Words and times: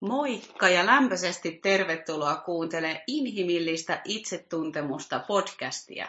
Moikka 0.00 0.68
ja 0.68 0.86
lämpöisesti 0.86 1.52
tervetuloa 1.62 2.36
kuuntelemaan 2.36 3.00
Inhimillistä 3.06 4.00
itsetuntemusta 4.04 5.18
podcastia. 5.18 6.08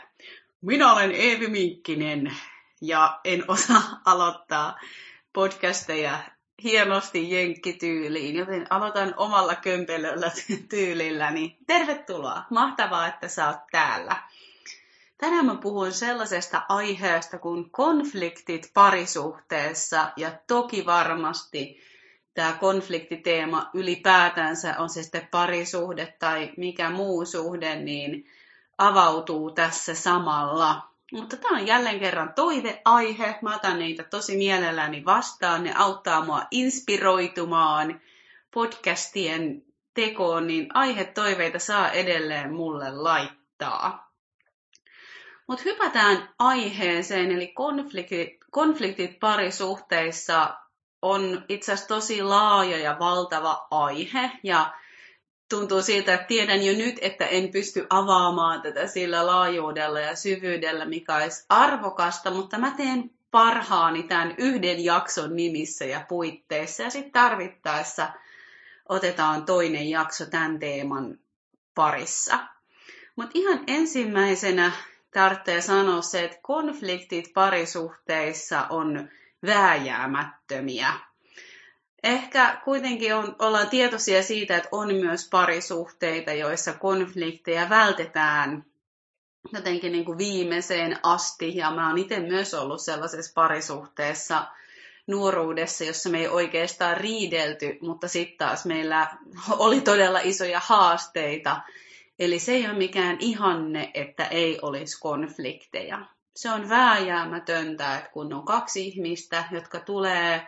Minä 0.61 0.93
olen 0.93 1.11
Eevi 1.11 1.47
Minkkinen 1.47 2.35
ja 2.81 3.19
en 3.23 3.43
osaa 3.47 4.01
aloittaa 4.05 4.79
podcasteja 5.33 6.19
hienosti 6.63 7.31
jenkkityyliin, 7.31 8.35
joten 8.35 8.67
aloitan 8.69 9.13
omalla 9.17 9.55
kömpelöllä 9.55 10.31
tyylilläni. 10.69 11.57
Tervetuloa! 11.67 12.43
Mahtavaa, 12.49 13.07
että 13.07 13.27
sä 13.27 13.47
oot 13.47 13.67
täällä. 13.71 14.15
Tänään 15.17 15.45
mä 15.45 15.55
puhun 15.55 15.91
sellaisesta 15.91 16.61
aiheesta 16.69 17.37
kuin 17.37 17.69
konfliktit 17.69 18.71
parisuhteessa 18.73 20.11
ja 20.15 20.31
toki 20.47 20.85
varmasti 20.85 21.90
tämä 22.33 22.53
konfliktiteema 22.53 23.69
ylipäätänsä, 23.73 24.75
on 24.77 24.89
se 24.89 25.03
sitten 25.03 25.27
parisuhde 25.31 26.13
tai 26.19 26.51
mikä 26.57 26.89
muu 26.89 27.25
suhde, 27.25 27.75
niin 27.75 28.25
avautuu 28.77 29.51
tässä 29.51 29.95
samalla. 29.95 30.91
Mutta 31.11 31.37
tämä 31.37 31.57
on 31.57 31.67
jälleen 31.67 31.99
kerran 31.99 32.33
toiveaihe. 32.33 33.35
Mä 33.41 33.55
otan 33.55 33.79
niitä 33.79 34.03
tosi 34.03 34.37
mielelläni 34.37 35.05
vastaan. 35.05 35.63
Ne 35.63 35.73
auttaa 35.75 36.25
mua 36.25 36.43
inspiroitumaan 36.51 38.01
podcastien 38.53 39.63
tekoon, 39.93 40.47
niin 40.47 40.67
aihetoiveita 40.73 41.59
saa 41.59 41.91
edelleen 41.91 42.53
mulle 42.53 42.91
laittaa. 42.91 44.11
Mutta 45.47 45.63
hypätään 45.65 46.29
aiheeseen, 46.39 47.31
eli 47.31 47.47
konfliktit, 47.47 48.37
konfliktit 48.51 49.19
parisuhteissa 49.19 50.60
on 51.01 51.45
itse 51.49 51.73
asiassa 51.73 51.95
tosi 51.95 52.23
laaja 52.23 52.77
ja 52.77 52.99
valtava 52.99 53.67
aihe 53.71 54.31
ja 54.43 54.73
tuntuu 55.49 55.81
siltä, 55.81 56.13
että 56.13 56.27
tiedän 56.27 56.65
jo 56.65 56.73
nyt, 56.73 56.95
että 57.01 57.25
en 57.25 57.51
pysty 57.51 57.87
avaamaan 57.89 58.61
tätä 58.61 58.87
sillä 58.87 59.25
laajuudella 59.25 59.99
ja 59.99 60.15
syvyydellä, 60.15 60.85
mikä 60.85 61.15
olisi 61.15 61.45
arvokasta, 61.49 62.31
mutta 62.31 62.57
mä 62.57 62.71
teen 62.77 63.11
parhaani 63.31 64.03
tämän 64.03 64.35
yhden 64.37 64.85
jakson 64.85 65.35
nimissä 65.35 65.85
ja 65.85 66.05
puitteissa 66.09 66.83
ja 66.83 66.89
sitten 66.89 67.11
tarvittaessa 67.11 68.09
otetaan 68.89 69.45
toinen 69.45 69.89
jakso 69.89 70.25
tämän 70.25 70.59
teeman 70.59 71.17
parissa. 71.75 72.39
Mutta 73.15 73.31
ihan 73.33 73.63
ensimmäisenä 73.67 74.71
tarvitsee 75.13 75.61
sanoa 75.61 76.01
se, 76.01 76.23
että 76.23 76.37
konfliktit 76.41 77.33
parisuhteissa 77.33 78.67
on 78.69 79.09
vääjäämättömiä. 79.45 80.93
Ehkä 82.03 82.61
kuitenkin 82.65 83.15
on, 83.15 83.35
ollaan 83.39 83.69
tietoisia 83.69 84.23
siitä, 84.23 84.57
että 84.57 84.69
on 84.71 84.95
myös 84.95 85.29
parisuhteita, 85.29 86.33
joissa 86.33 86.73
konflikteja 86.73 87.69
vältetään 87.69 88.65
jotenkin 89.53 89.91
niin 89.91 90.05
kuin 90.05 90.17
viimeiseen 90.17 90.99
asti. 91.03 91.55
Ja 91.57 91.71
mä 91.71 91.87
oon 91.87 91.97
itse 91.97 92.19
myös 92.19 92.53
ollut 92.53 92.81
sellaisessa 92.81 93.31
parisuhteessa 93.35 94.47
nuoruudessa, 95.07 95.83
jossa 95.83 96.09
me 96.09 96.19
ei 96.19 96.27
oikeastaan 96.27 96.97
riidelty, 96.97 97.77
mutta 97.81 98.07
sitten 98.07 98.37
taas 98.37 98.65
meillä 98.65 99.07
oli 99.49 99.81
todella 99.81 100.19
isoja 100.23 100.61
haasteita. 100.63 101.61
Eli 102.19 102.39
se 102.39 102.51
ei 102.51 102.65
ole 102.65 102.77
mikään 102.77 103.17
ihanne, 103.19 103.91
että 103.93 104.25
ei 104.25 104.59
olisi 104.61 104.99
konflikteja 104.99 106.05
se 106.35 106.51
on 106.51 106.69
vääjäämätöntä, 106.69 107.97
että 107.97 108.09
kun 108.09 108.33
on 108.33 108.45
kaksi 108.45 108.87
ihmistä, 108.87 109.43
jotka 109.51 109.79
tulee 109.79 110.47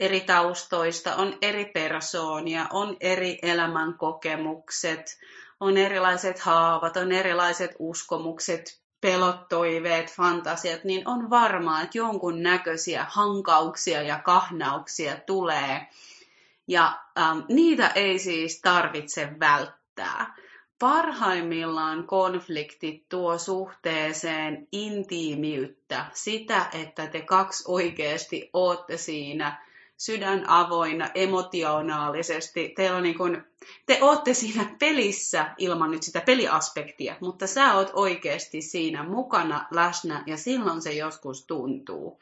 eri 0.00 0.20
taustoista, 0.20 1.14
on 1.14 1.38
eri 1.42 1.64
persoonia, 1.64 2.66
on 2.72 2.96
eri 3.00 3.38
elämänkokemukset, 3.42 5.18
on 5.60 5.76
erilaiset 5.76 6.38
haavat, 6.38 6.96
on 6.96 7.12
erilaiset 7.12 7.70
uskomukset, 7.78 8.80
pelot, 9.00 9.48
toiveet, 9.48 10.12
fantasiat, 10.12 10.84
niin 10.84 11.08
on 11.08 11.30
varmaa, 11.30 11.82
että 11.82 11.98
jonkun 11.98 12.42
näköisiä 12.42 13.06
hankauksia 13.08 14.02
ja 14.02 14.18
kahnauksia 14.18 15.16
tulee. 15.26 15.86
Ja 16.68 17.00
ähm, 17.18 17.38
niitä 17.48 17.88
ei 17.88 18.18
siis 18.18 18.60
tarvitse 18.60 19.28
välttää 19.40 20.34
parhaimmillaan 20.80 22.06
konfliktit 22.06 23.08
tuo 23.08 23.38
suhteeseen 23.38 24.68
intiimiyttä, 24.72 26.06
sitä, 26.12 26.66
että 26.72 27.06
te 27.06 27.20
kaksi 27.20 27.64
oikeasti 27.66 28.50
ootte 28.52 28.96
siinä 28.96 29.66
sydän 29.96 30.48
avoinna, 30.48 31.10
emotionaalisesti. 31.14 32.72
Teillä 32.76 32.96
on 32.96 33.02
niin 33.02 33.18
kuin, 33.18 33.42
te 33.86 33.98
ootte 34.00 34.34
siinä 34.34 34.76
pelissä 34.78 35.54
ilman 35.58 35.90
nyt 35.90 36.02
sitä 36.02 36.20
peliaspektia, 36.20 37.16
mutta 37.20 37.46
sä 37.46 37.74
oot 37.74 37.90
oikeasti 37.92 38.62
siinä 38.62 39.02
mukana, 39.02 39.66
läsnä 39.70 40.22
ja 40.26 40.36
silloin 40.36 40.82
se 40.82 40.92
joskus 40.92 41.46
tuntuu. 41.46 42.20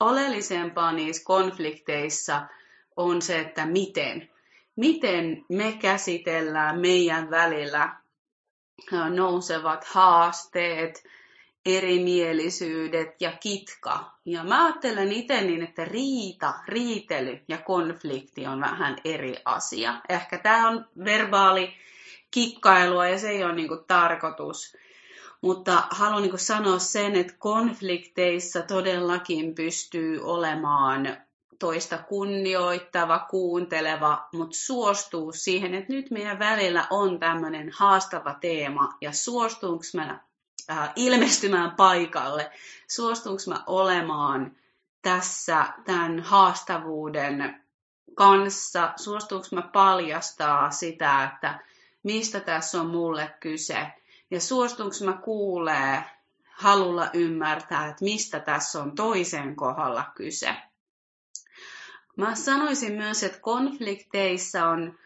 Oleellisempaa 0.00 0.92
niissä 0.92 1.24
konflikteissa 1.24 2.46
on 2.96 3.22
se, 3.22 3.40
että 3.40 3.66
miten 3.66 4.30
miten 4.78 5.44
me 5.48 5.72
käsitellään 5.80 6.80
meidän 6.80 7.30
välillä 7.30 7.96
nousevat 9.10 9.84
haasteet, 9.84 11.04
erimielisyydet 11.66 13.20
ja 13.20 13.32
kitka. 13.40 14.12
Ja 14.24 14.44
mä 14.44 14.64
ajattelen 14.64 15.12
itse 15.12 15.40
niin, 15.40 15.62
että 15.62 15.84
riita, 15.84 16.54
riitely 16.68 17.40
ja 17.48 17.58
konflikti 17.58 18.46
on 18.46 18.60
vähän 18.60 18.96
eri 19.04 19.36
asia. 19.44 20.00
Ehkä 20.08 20.38
tämä 20.38 20.68
on 20.68 20.86
verbaali 21.04 21.74
kikkailua 22.30 23.08
ja 23.08 23.18
se 23.18 23.30
ei 23.30 23.44
ole 23.44 23.54
niinku 23.54 23.76
tarkoitus. 23.86 24.76
Mutta 25.40 25.82
haluan 25.90 26.22
niinku 26.22 26.38
sanoa 26.38 26.78
sen, 26.78 27.16
että 27.16 27.34
konflikteissa 27.38 28.62
todellakin 28.62 29.54
pystyy 29.54 30.20
olemaan 30.22 31.27
toista 31.58 31.98
kunnioittava, 31.98 33.18
kuunteleva, 33.30 34.28
mutta 34.32 34.56
suostuu 34.56 35.32
siihen, 35.32 35.74
että 35.74 35.92
nyt 35.92 36.10
meidän 36.10 36.38
välillä 36.38 36.86
on 36.90 37.18
tämmöinen 37.18 37.70
haastava 37.76 38.34
teema 38.34 38.88
ja 39.00 39.12
suostuuko 39.12 39.84
mä 39.94 40.20
äh, 40.70 40.92
ilmestymään 40.96 41.70
paikalle, 41.70 42.50
suostuuko 42.88 43.42
mä 43.46 43.62
olemaan 43.66 44.56
tässä 45.02 45.66
tämän 45.84 46.20
haastavuuden 46.20 47.64
kanssa, 48.14 48.92
suostuuko 48.96 49.46
mä 49.52 49.62
paljastaa 49.62 50.70
sitä, 50.70 51.24
että 51.24 51.58
mistä 52.02 52.40
tässä 52.40 52.80
on 52.80 52.86
mulle 52.86 53.34
kyse? 53.40 53.86
Ja 54.30 54.40
suostuuko 54.40 54.94
mä 55.04 55.12
kuulee 55.12 56.04
halulla 56.50 57.10
ymmärtää, 57.12 57.86
että 57.86 58.04
mistä 58.04 58.40
tässä 58.40 58.82
on 58.82 58.94
toisen 58.94 59.56
kohdalla 59.56 60.04
kyse. 60.14 60.56
Mä 62.18 62.34
sanoisin 62.34 62.92
myös, 62.92 63.22
että 63.22 63.40
konflikteissa 63.40 64.68
on 64.68 64.98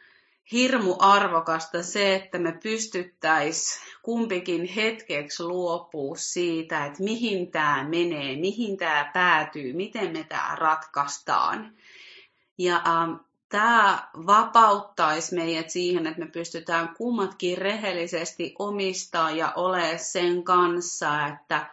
hirmu 0.52 0.96
arvokasta 0.98 1.82
se, 1.82 2.14
että 2.14 2.38
me 2.38 2.52
pystyttäis 2.62 3.80
kumpikin 4.02 4.64
hetkeksi 4.64 5.42
luopua 5.42 6.16
siitä, 6.16 6.84
että 6.84 7.02
mihin 7.02 7.50
tämä 7.50 7.86
menee, 7.88 8.36
mihin 8.36 8.76
tämä 8.76 9.10
päätyy, 9.14 9.72
miten 9.72 10.12
me 10.12 10.24
tämä 10.24 10.54
ratkaistaan. 10.54 11.72
Ja 12.58 12.76
ähm, 12.86 13.12
tämä 13.48 14.08
vapauttaisi 14.26 15.34
meidät 15.34 15.70
siihen, 15.70 16.06
että 16.06 16.20
me 16.20 16.26
pystytään 16.26 16.94
kummatkin 16.96 17.58
rehellisesti 17.58 18.54
omistaa 18.58 19.30
ja 19.30 19.52
ole 19.56 19.98
sen 19.98 20.44
kanssa, 20.44 21.26
että 21.26 21.70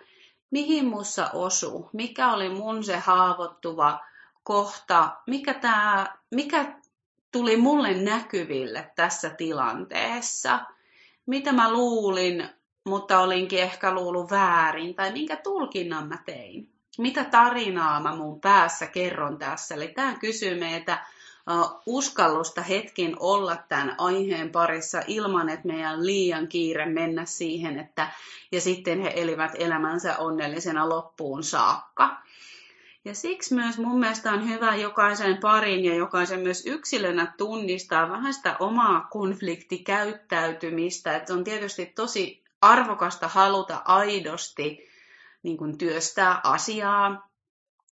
mihin 0.51 0.85
mussa 0.85 1.29
osuu, 1.33 1.89
mikä 1.93 2.31
oli 2.33 2.49
mun 2.49 2.83
se 2.83 2.97
haavoittuva 2.97 4.08
kohta, 4.49 5.09
mikä, 5.27 5.53
tää, 5.53 6.17
mikä 6.31 6.65
tuli 7.31 7.57
mulle 7.57 7.93
näkyville 7.93 8.91
tässä 8.95 9.29
tilanteessa, 9.29 10.59
mitä 11.25 11.51
mä 11.51 11.71
luulin, 11.73 12.49
mutta 12.83 13.19
olinkin 13.19 13.59
ehkä 13.59 13.93
luullut 13.93 14.31
väärin, 14.31 14.95
tai 14.95 15.11
minkä 15.11 15.35
tulkinnan 15.35 16.07
mä 16.07 16.17
tein. 16.25 16.69
Mitä 16.97 17.23
tarinaa 17.23 17.99
mä 17.99 18.15
mun 18.15 18.41
päässä 18.41 18.87
kerron 18.87 19.37
tässä. 19.37 19.75
Eli 19.75 19.87
tämä 19.87 20.15
kysyy 20.19 20.59
meitä 20.59 21.05
uskallusta 21.85 22.61
hetkin 22.61 23.15
olla 23.19 23.57
tämän 23.69 23.95
aiheen 23.97 24.51
parissa 24.51 25.01
ilman, 25.07 25.49
että 25.49 25.67
meidän 25.67 26.05
liian 26.05 26.47
kiire 26.47 26.85
mennä 26.85 27.25
siihen, 27.25 27.79
että 27.79 28.11
ja 28.51 28.61
sitten 28.61 29.01
he 29.01 29.13
elivät 29.15 29.51
elämänsä 29.59 30.17
onnellisena 30.17 30.89
loppuun 30.89 31.43
saakka. 31.43 32.17
Ja 33.05 33.13
siksi 33.13 33.55
myös 33.55 33.77
mun 33.77 33.99
mielestä 33.99 34.31
on 34.31 34.49
hyvä 34.49 34.75
jokaisen 34.75 35.37
parin 35.37 35.85
ja 35.85 35.95
jokaisen 35.95 36.39
myös 36.39 36.65
yksilönä 36.65 37.33
tunnistaa 37.37 38.09
vähän 38.09 38.33
sitä 38.33 38.55
omaa 38.59 39.07
konfliktikäyttäytymistä. 39.11 41.15
Että 41.15 41.33
on 41.33 41.43
tietysti 41.43 41.85
tosi 41.85 42.43
arvokasta 42.61 43.27
haluta 43.27 43.81
aidosti 43.85 44.89
niin 45.43 45.57
kuin 45.57 45.77
työstää 45.77 46.41
asiaa 46.43 47.29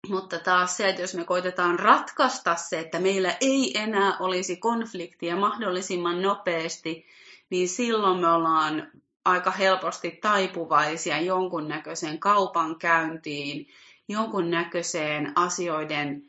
Mutta 0.10 0.40
taas 0.40 0.78
se, 0.78 0.90
että 0.90 1.02
jos 1.02 1.16
me 1.16 1.24
koitetaan 1.24 1.80
ratkaista 1.80 2.56
se, 2.56 2.80
että 2.80 3.00
meillä 3.00 3.38
ei 3.42 3.78
enää 3.78 4.18
olisi 4.20 4.58
konfliktia 4.58 5.36
mahdollisimman 5.36 6.22
nopeasti, 6.22 7.06
niin 7.50 7.70
silloin 7.70 8.22
me 8.22 8.28
ollaan 8.28 8.92
aika 9.26 9.52
helposti 9.52 10.12
taipuvaisia 10.12 11.22
jonkunnäköiseen 11.22 12.20
kaupankäyntiin, 12.20 13.68
jonkunnäköiseen 14.08 15.32
asioiden 15.36 16.24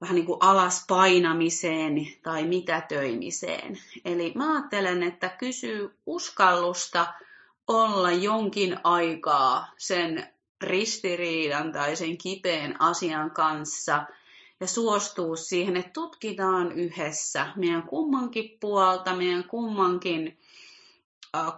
vähän 0.00 0.14
niin 0.14 0.26
kuin 0.26 0.38
alas 0.42 0.84
painamiseen 0.88 1.94
tai 2.22 2.44
mitätöimiseen. 2.44 3.78
Eli 4.04 4.32
mä 4.34 4.52
ajattelen, 4.52 5.02
että 5.02 5.28
kysyy 5.28 5.98
uskallusta 6.06 7.06
olla 7.68 8.12
jonkin 8.12 8.76
aikaa 8.84 9.70
sen 9.76 10.28
ristiriidan 10.60 11.72
tai 11.72 11.96
sen 11.96 12.18
kipeän 12.18 12.76
asian 12.78 13.30
kanssa 13.30 14.06
ja 14.60 14.66
suostuu 14.66 15.36
siihen, 15.36 15.76
että 15.76 15.90
tutkitaan 15.92 16.72
yhdessä 16.72 17.46
meidän 17.56 17.82
kummankin 17.82 18.58
puolta, 18.60 19.16
meidän 19.16 19.44
kummankin 19.44 20.38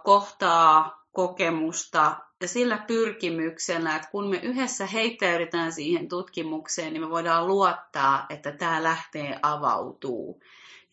kohtaa 0.03 1.03
kokemusta 1.11 2.15
ja 2.41 2.47
sillä 2.47 2.77
pyrkimyksellä, 2.77 3.95
että 3.95 4.09
kun 4.11 4.27
me 4.29 4.37
yhdessä 4.37 4.85
heittäydytään 4.85 5.71
siihen 5.71 6.09
tutkimukseen, 6.09 6.93
niin 6.93 7.01
me 7.01 7.09
voidaan 7.09 7.47
luottaa, 7.47 8.25
että 8.29 8.51
tämä 8.51 8.83
lähtee 8.83 9.39
avautuu. 9.41 10.41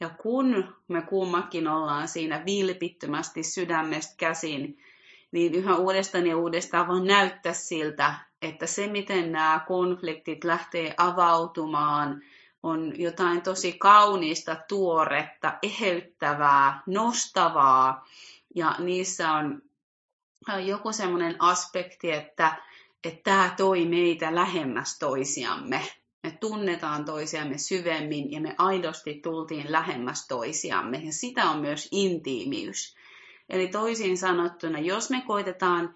Ja 0.00 0.08
kun 0.08 0.74
me 0.88 1.02
kummakin 1.02 1.68
ollaan 1.68 2.08
siinä 2.08 2.42
vilpittömästi 2.46 3.42
sydämestä 3.42 4.14
käsin, 4.16 4.78
niin 5.32 5.54
yhä 5.54 5.76
uudestaan 5.76 6.26
ja 6.26 6.36
uudestaan 6.36 6.88
vaan 6.88 7.06
näyttää 7.06 7.52
siltä, 7.52 8.14
että 8.42 8.66
se 8.66 8.86
miten 8.86 9.32
nämä 9.32 9.64
konfliktit 9.66 10.44
lähtee 10.44 10.94
avautumaan, 10.96 12.22
on 12.62 12.92
jotain 13.00 13.42
tosi 13.42 13.72
kaunista, 13.72 14.56
tuoretta, 14.68 15.58
eheyttävää, 15.62 16.82
nostavaa. 16.86 18.06
Ja 18.54 18.74
niissä 18.78 19.32
on 19.32 19.62
joku 20.66 20.92
semmoinen 20.92 21.36
aspekti, 21.38 22.12
että, 22.12 22.56
että 23.04 23.20
tämä 23.24 23.54
toi 23.56 23.86
meitä 23.86 24.34
lähemmäs 24.34 24.98
toisiamme. 24.98 25.80
Me 26.22 26.30
tunnetaan 26.30 27.04
toisiamme 27.04 27.58
syvemmin 27.58 28.32
ja 28.32 28.40
me 28.40 28.54
aidosti 28.58 29.14
tultiin 29.14 29.72
lähemmäs 29.72 30.26
toisiamme. 30.26 30.98
Ja 31.04 31.12
sitä 31.12 31.50
on 31.50 31.58
myös 31.58 31.88
intiimiys. 31.90 32.96
Eli 33.48 33.68
toisin 33.68 34.18
sanottuna, 34.18 34.78
jos 34.78 35.10
me 35.10 35.22
koitetaan 35.26 35.94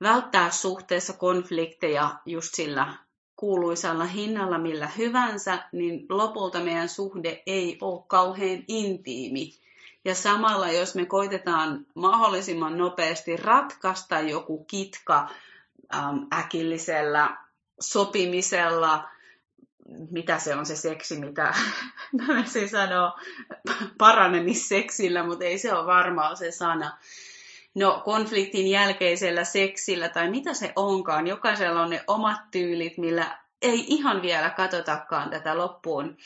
välttää 0.00 0.50
suhteessa 0.50 1.12
konflikteja 1.12 2.14
just 2.26 2.54
sillä 2.54 2.94
kuuluisalla 3.36 4.04
hinnalla 4.04 4.58
millä 4.58 4.88
hyvänsä, 4.98 5.68
niin 5.72 6.06
lopulta 6.08 6.60
meidän 6.60 6.88
suhde 6.88 7.42
ei 7.46 7.78
ole 7.80 8.04
kauhean 8.06 8.64
intiimi. 8.68 9.60
Ja 10.04 10.14
samalla, 10.14 10.70
jos 10.70 10.94
me 10.94 11.06
koitetaan 11.06 11.86
mahdollisimman 11.94 12.78
nopeasti 12.78 13.36
ratkaista 13.36 14.20
joku 14.20 14.64
kitka 14.64 15.28
äm, 15.94 16.26
äkillisellä 16.32 17.36
sopimisella, 17.80 19.08
mitä 20.10 20.38
se 20.38 20.54
on 20.54 20.66
se 20.66 20.76
seksi, 20.76 21.20
mitä 21.20 21.54
se 22.52 22.68
sanoo 22.68 23.18
paranemisseksillä, 23.98 25.26
mutta 25.26 25.44
ei 25.44 25.58
se 25.58 25.72
ole 25.72 25.86
varmaan 25.86 26.36
se 26.36 26.50
sana. 26.50 26.98
No, 27.74 28.02
konfliktin 28.04 28.66
jälkeisellä 28.66 29.44
seksillä 29.44 30.08
tai 30.08 30.30
mitä 30.30 30.54
se 30.54 30.72
onkaan, 30.76 31.26
jokaisella 31.26 31.82
on 31.82 31.90
ne 31.90 32.04
omat 32.06 32.40
tyylit, 32.50 32.98
millä 32.98 33.38
ei 33.62 33.84
ihan 33.88 34.22
vielä 34.22 34.50
katsotakaan 34.50 35.30
tätä 35.30 35.58
loppuun 35.58 36.16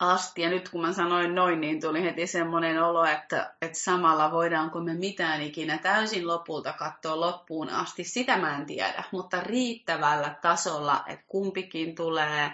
asti. 0.00 0.42
Ja 0.42 0.50
nyt 0.50 0.68
kun 0.68 0.80
mä 0.80 0.92
sanoin 0.92 1.34
noin, 1.34 1.60
niin 1.60 1.80
tuli 1.80 2.02
heti 2.02 2.26
semmoinen 2.26 2.82
olo, 2.82 3.04
että, 3.04 3.54
että 3.62 3.78
samalla 3.78 4.32
voidaanko 4.32 4.80
me 4.80 4.94
mitään 4.94 5.42
ikinä 5.42 5.78
täysin 5.78 6.26
lopulta 6.26 6.72
katsoa 6.72 7.20
loppuun 7.20 7.68
asti. 7.68 8.04
Sitä 8.04 8.36
mä 8.36 8.56
en 8.56 8.66
tiedä, 8.66 9.04
mutta 9.12 9.40
riittävällä 9.40 10.34
tasolla, 10.42 11.04
että 11.06 11.24
kumpikin 11.28 11.94
tulee 11.94 12.52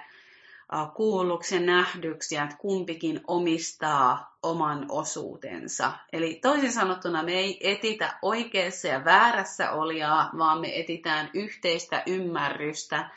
kuulluksi 0.94 1.60
nähdyksi 1.60 2.34
ja 2.34 2.44
että 2.44 2.56
kumpikin 2.56 3.20
omistaa 3.26 4.36
oman 4.42 4.86
osuutensa. 4.88 5.92
Eli 6.12 6.38
toisin 6.42 6.72
sanottuna 6.72 7.22
me 7.22 7.32
ei 7.32 7.70
etitä 7.72 8.18
oikeassa 8.22 8.88
ja 8.88 9.04
väärässä 9.04 9.70
olijaa, 9.70 10.30
vaan 10.38 10.60
me 10.60 10.80
etitään 10.80 11.30
yhteistä 11.34 12.02
ymmärrystä 12.06 13.10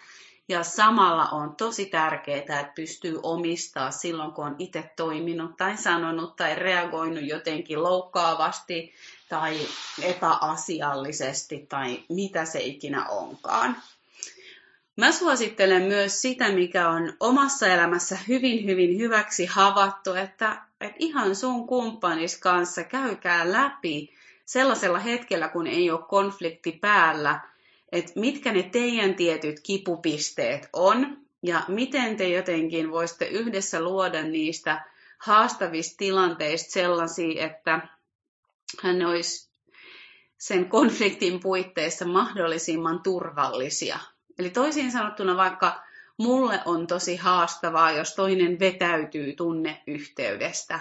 ja 0.50 0.64
samalla 0.64 1.26
on 1.26 1.56
tosi 1.56 1.86
tärkeää, 1.86 2.40
että 2.40 2.72
pystyy 2.76 3.20
omistaa 3.24 3.92
silloin, 3.92 4.32
kun 4.32 4.46
on 4.46 4.56
itse 4.60 4.92
toiminut 4.96 5.58
tai 5.58 5.78
sanonut 5.78 6.36
tai 6.36 6.56
reagoinut 6.56 7.24
jotenkin 7.24 7.84
loukkaavasti 7.84 8.94
tai 9.30 9.60
epäasiallisesti 10.02 11.66
tai 11.70 12.04
mitä 12.10 12.46
se 12.46 12.60
ikinä 12.60 13.06
onkaan. 13.06 13.78
Mä 14.96 15.12
suosittelen 15.12 15.84
myös 15.84 16.22
sitä, 16.22 16.50
mikä 16.52 16.90
on 16.90 17.14
omassa 17.20 17.68
elämässä 17.68 18.18
hyvin, 18.28 18.66
hyvin 18.66 18.98
hyväksi 19.00 19.46
havaittu, 19.46 20.14
että, 20.14 20.62
että 20.82 20.96
ihan 21.00 21.36
sun 21.36 21.68
kumppanis 21.68 22.38
kanssa 22.38 22.84
käykää 22.84 23.52
läpi 23.52 24.14
sellaisella 24.46 25.00
hetkellä, 25.00 25.48
kun 25.48 25.68
ei 25.68 25.92
ole 25.92 26.00
konflikti 26.08 26.72
päällä, 26.72 27.40
että 27.92 28.12
mitkä 28.16 28.52
ne 28.52 28.64
teidän 28.64 29.16
tietyt 29.16 29.60
kipupisteet 29.60 30.70
on 30.74 31.18
ja 31.44 31.62
miten 31.68 32.18
te 32.18 32.30
jotenkin 32.30 32.92
voisitte 32.92 33.26
yhdessä 33.26 33.82
luoda 33.82 34.24
niistä 34.24 34.86
haastavista 35.18 35.98
tilanteista 35.98 36.72
sellaisia, 36.72 37.46
että 37.46 37.88
hän 38.82 39.06
olisi 39.06 39.50
sen 40.38 40.70
konfliktin 40.70 41.40
puitteissa 41.40 42.06
mahdollisimman 42.06 43.04
turvallisia. 43.04 44.00
Eli 44.40 44.50
toisin 44.50 44.92
sanottuna 44.92 45.38
vaikka 45.38 45.84
mulle 46.18 46.60
on 46.66 46.88
tosi 46.88 47.16
haastavaa, 47.16 47.92
jos 47.92 48.16
toinen 48.16 48.60
vetäytyy 48.60 49.34
tunneyhteydestä, 49.34 50.80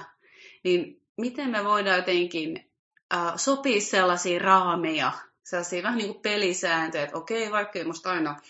niin 0.65 1.01
miten 1.17 1.51
me 1.51 1.65
voidaan 1.65 1.97
jotenkin 1.97 2.71
äh, 3.15 3.33
sopia 3.37 3.81
sellaisia 3.81 4.39
raameja 4.39 5.13
sellaisia 5.49 5.83
vähän 5.83 5.99
niin 5.99 6.13
kuin 6.13 6.23
pelisääntöjä, 6.23 7.05
että 7.05 7.17
okei, 7.17 7.51
vaikka 7.53 7.79
ei 7.79 7.85
musta 7.85 8.11
aina 8.11 8.41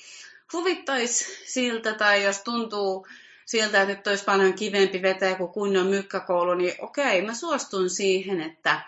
huvittaisi 0.53 1.25
siltä, 1.53 1.95
tai 1.95 2.25
jos 2.25 2.41
tuntuu 2.41 3.07
siltä, 3.47 3.83
että 3.83 3.95
nyt 3.95 4.07
olisi 4.07 4.25
paljon 4.25 4.55
kivempi 4.55 5.03
vetää 5.03 5.35
kuin 5.35 5.53
kunnon 5.53 5.87
mykkäkoulu, 5.87 6.55
niin 6.55 6.75
okei, 6.79 7.23
mä 7.23 7.35
suostun 7.35 7.91
siihen, 7.91 8.41
että, 8.41 8.81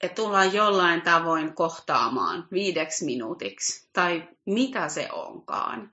että 0.00 0.14
tullaan 0.14 0.54
jollain 0.54 1.02
tavoin 1.02 1.54
kohtaamaan 1.54 2.48
viideksi 2.52 3.04
minuutiksi, 3.04 3.88
tai 3.92 4.28
mitä 4.44 4.88
se 4.88 5.08
onkaan. 5.12 5.90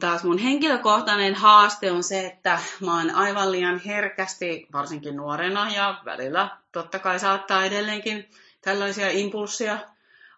Taas 0.00 0.24
mun 0.24 0.38
henkilökohtainen 0.38 1.34
haaste 1.34 1.92
on 1.92 2.02
se, 2.02 2.26
että 2.26 2.60
mä 2.80 2.98
oon 2.98 3.10
aivan 3.10 3.52
liian 3.52 3.78
herkästi, 3.78 4.66
varsinkin 4.72 5.16
nuorena 5.16 5.70
ja 5.70 6.00
välillä 6.04 6.48
totta 6.72 6.98
kai 6.98 7.18
saattaa 7.18 7.64
edelleenkin 7.64 8.30
tällaisia 8.60 9.10
impulsseja 9.10 9.95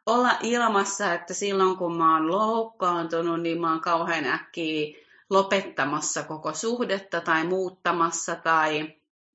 olla 0.08 0.38
ilmassa, 0.42 1.14
että 1.14 1.34
silloin 1.34 1.76
kun 1.76 1.96
mä 1.96 2.14
oon 2.14 2.30
loukkaantunut, 2.30 3.40
niin 3.40 3.60
mä 3.60 3.70
oon 3.70 3.80
kauhean 3.80 4.24
äkkiä 4.24 4.96
lopettamassa 5.30 6.22
koko 6.22 6.52
suhdetta 6.52 7.20
tai 7.20 7.44
muuttamassa 7.44 8.34
tai 8.34 8.94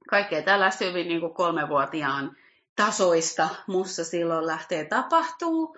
kaikkea 0.09 0.41
tällaista 0.41 0.85
hyvin 0.85 1.07
niin 1.07 1.19
kuin 1.19 1.33
kolmevuotiaan 1.33 2.37
tasoista 2.75 3.49
mussa 3.67 4.03
silloin 4.03 4.47
lähtee 4.47 4.85
tapahtuu, 4.85 5.77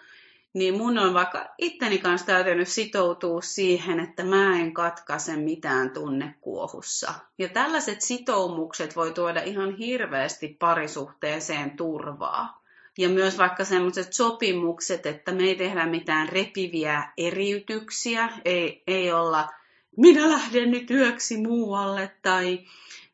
niin 0.53 0.77
mun 0.77 0.97
on 0.97 1.13
vaikka 1.13 1.45
itteni 1.57 1.97
kanssa 1.97 2.27
täytynyt 2.27 2.67
sitoutua 2.67 3.41
siihen, 3.41 3.99
että 3.99 4.23
mä 4.23 4.59
en 4.59 4.73
katkaise 4.73 5.35
mitään 5.35 5.89
tunnekuohussa. 5.89 7.13
Ja 7.37 7.49
tällaiset 7.49 8.01
sitoumukset 8.01 8.95
voi 8.95 9.11
tuoda 9.11 9.41
ihan 9.41 9.75
hirveästi 9.75 10.55
parisuhteeseen 10.59 11.77
turvaa. 11.77 12.64
Ja 12.97 13.09
myös 13.09 13.37
vaikka 13.37 13.65
sellaiset 13.65 14.13
sopimukset, 14.13 15.05
että 15.05 15.31
me 15.31 15.43
ei 15.43 15.55
tehdä 15.55 15.85
mitään 15.85 16.29
repiviä 16.29 17.03
eriytyksiä, 17.17 18.29
ei, 18.45 18.83
ei 18.87 19.11
olla 19.11 19.49
minä 19.97 20.29
lähden 20.29 20.71
nyt 20.71 20.91
yöksi 20.91 21.37
muualle 21.37 22.11
tai 22.21 22.59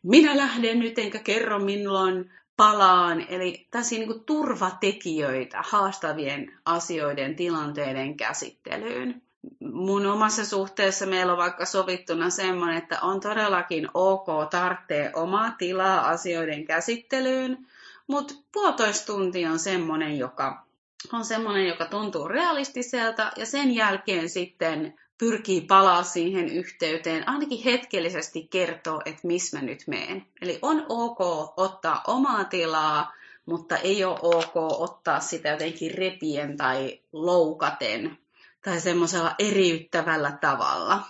minä 0.04 0.38
lähden 0.38 0.80
nyt 0.80 1.00
enkä 1.00 1.20
kerro 1.20 1.60
milloin 1.60 2.32
palaan. 2.58 3.26
Eli 3.30 3.68
tässä 3.72 3.96
niin 3.96 4.24
turvatekijöitä 4.26 5.64
haastavien 5.70 6.54
asioiden, 6.66 7.36
tilanteiden 7.36 8.18
käsittelyyn. 8.18 9.22
Mun 9.60 10.06
omassa 10.06 10.46
suhteessa 10.46 11.06
meillä 11.06 11.32
on 11.32 11.38
vaikka 11.38 11.66
sovittuna 11.66 12.30
semmoinen, 12.30 12.78
että 12.78 13.02
on 13.02 13.20
todellakin 13.20 13.88
ok 13.94 14.28
tarvitsee 14.50 15.12
omaa 15.16 15.56
tilaa 15.58 16.08
asioiden 16.10 16.66
käsittelyyn, 16.66 17.68
mutta 18.12 18.34
puolitoista 18.52 19.06
tuntia 19.06 19.52
on 19.52 19.60
semmoinen, 19.60 20.18
joka 20.18 20.66
on 21.14 21.26
semmoinen, 21.26 21.68
joka 21.68 21.86
tuntuu 21.86 22.28
realistiselta 22.28 23.32
ja 23.36 23.46
sen 23.46 23.76
jälkeen 23.76 24.30
sitten 24.30 25.00
pyrkii 25.18 25.62
palaa 25.62 26.04
siihen 26.04 26.50
yhteyteen, 26.50 27.30
ainakin 27.30 27.64
hetkellisesti 27.64 28.48
kertoo, 28.50 29.02
että 29.06 29.28
missä 29.28 29.58
mä 29.58 29.64
nyt 29.66 29.84
meen. 29.88 30.26
Eli 30.42 30.60
on 30.62 30.86
ok 30.90 31.20
ottaa 31.58 32.04
omaa 32.08 32.44
tilaa, 32.44 33.14
mutta 33.46 33.78
ei 33.78 34.04
ole 34.04 34.20
ok 34.22 34.56
ottaa 34.56 35.20
sitä 35.20 35.50
jotenkin 35.50 35.94
repien 35.94 36.58
tai 36.58 37.00
loukaten 37.12 38.18
tai 38.66 38.80
semmoisella 38.80 39.36
eriyttävällä 39.40 40.38
tavalla. 40.42 41.02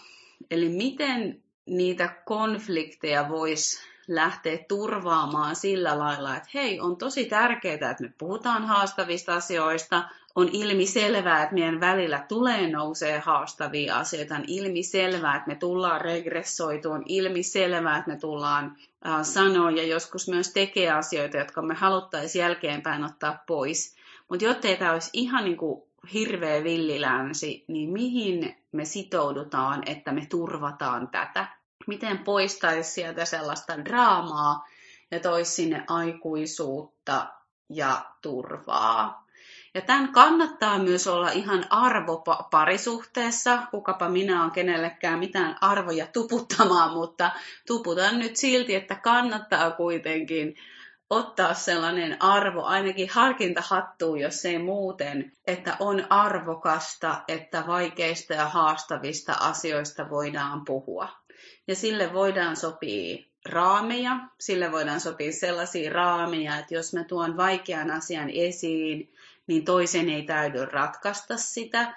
Eli 0.52 0.70
miten 0.70 1.44
niitä 1.66 2.16
konflikteja 2.26 3.30
voisi 3.30 3.91
lähteä 4.16 4.58
turvaamaan 4.68 5.56
sillä 5.56 6.00
lailla, 6.00 6.36
että 6.36 6.50
hei, 6.54 6.80
on 6.80 6.98
tosi 6.98 7.26
tärkeää, 7.26 7.74
että 7.74 8.04
me 8.04 8.14
puhutaan 8.18 8.66
haastavista 8.66 9.36
asioista, 9.36 10.04
on 10.36 10.50
ilmi 10.54 10.86
selvää, 10.86 11.44
että 11.44 11.56
meidän 11.56 11.80
välillä 11.80 12.26
tulee 12.28 12.70
nousee 12.70 13.20
haastavia 13.20 13.98
asioita, 13.98 14.36
on 14.36 14.44
ilmi 14.48 14.84
selvää, 14.84 15.36
että 15.36 15.48
me 15.48 15.56
tullaan 15.56 16.02
regressoituun, 16.02 16.96
on 16.96 17.04
ilmi 17.06 17.44
selvää, 17.44 17.98
että 17.98 18.12
me 18.12 18.18
tullaan 18.18 18.78
äh, 19.06 19.24
sanoa 19.24 19.72
ja 19.72 19.84
joskus 19.84 20.28
myös 20.28 20.54
tekee 20.54 20.92
asioita, 20.92 21.38
jotka 21.38 21.62
me 21.62 21.74
haluttaisiin 21.74 22.42
jälkeenpäin 22.44 23.04
ottaa 23.04 23.44
pois. 23.48 23.96
Mutta 24.30 24.46
jottei 24.46 24.78
tämä 24.78 24.92
olisi 24.92 25.10
ihan 25.14 25.44
niin 25.44 25.58
kuin 25.58 25.84
hirveä 26.14 26.64
villilänsi, 26.64 27.66
niin 27.68 27.90
mihin 27.90 28.56
me 28.72 28.86
sitoudutaan, 28.86 29.84
että 29.86 30.12
me 30.12 30.26
turvataan 30.30 31.08
tätä? 31.08 31.61
Miten 31.88 32.18
poistaisi 32.18 32.92
sieltä 32.92 33.26
sellaista 33.26 33.86
draamaa 33.86 34.68
ja 35.12 35.20
toisi 35.20 35.52
sinne 35.52 35.84
aikuisuutta 35.88 37.28
ja 37.70 38.06
turvaa? 38.22 39.26
Ja 39.74 39.82
tämän 39.82 40.12
kannattaa 40.12 40.80
myös 40.80 41.08
olla 41.08 41.30
ihan 41.32 41.66
arvo 41.70 42.24
parisuhteessa. 42.52 43.64
Kukapa 43.72 44.10
minä 44.10 44.44
on 44.44 44.52
kenellekään 44.52 45.20
mitään 45.20 45.58
arvoja 45.62 46.08
tuputtamaan, 46.08 46.94
mutta 46.94 47.32
tuputan 47.68 48.20
nyt 48.20 48.36
silti, 48.36 48.76
että 48.76 48.96
kannattaa 48.96 49.72
kuitenkin 49.72 50.56
ottaa 51.10 51.54
sellainen 51.54 52.22
arvo, 52.22 52.64
ainakin 52.64 53.10
harkinta 53.10 53.62
hattuu, 53.68 54.16
jos 54.16 54.46
ei 54.46 54.60
muuten, 54.60 55.32
että 55.48 55.78
on 55.80 56.08
arvokasta, 56.10 57.24
että 57.28 57.64
vaikeista 57.68 58.34
ja 58.34 58.50
haastavista 58.50 59.34
asioista 59.34 60.10
voidaan 60.10 60.66
puhua. 60.66 61.10
Ja 61.72 61.76
sille 61.76 62.14
voidaan 62.14 62.56
sopia 62.56 63.26
raameja, 63.50 64.20
sille 64.40 64.72
voidaan 64.72 65.00
sopia 65.00 65.32
sellaisia 65.32 65.94
raameja, 65.94 66.58
että 66.58 66.74
jos 66.74 66.94
mä 66.94 67.04
tuon 67.04 67.38
vaikean 67.38 67.92
asian 67.92 68.30
esiin, 68.30 69.14
niin 69.48 69.66
toisen 69.66 70.10
ei 70.10 70.24
täydy 70.24 70.66
ratkaista 70.66 71.38
sitä, 71.38 71.96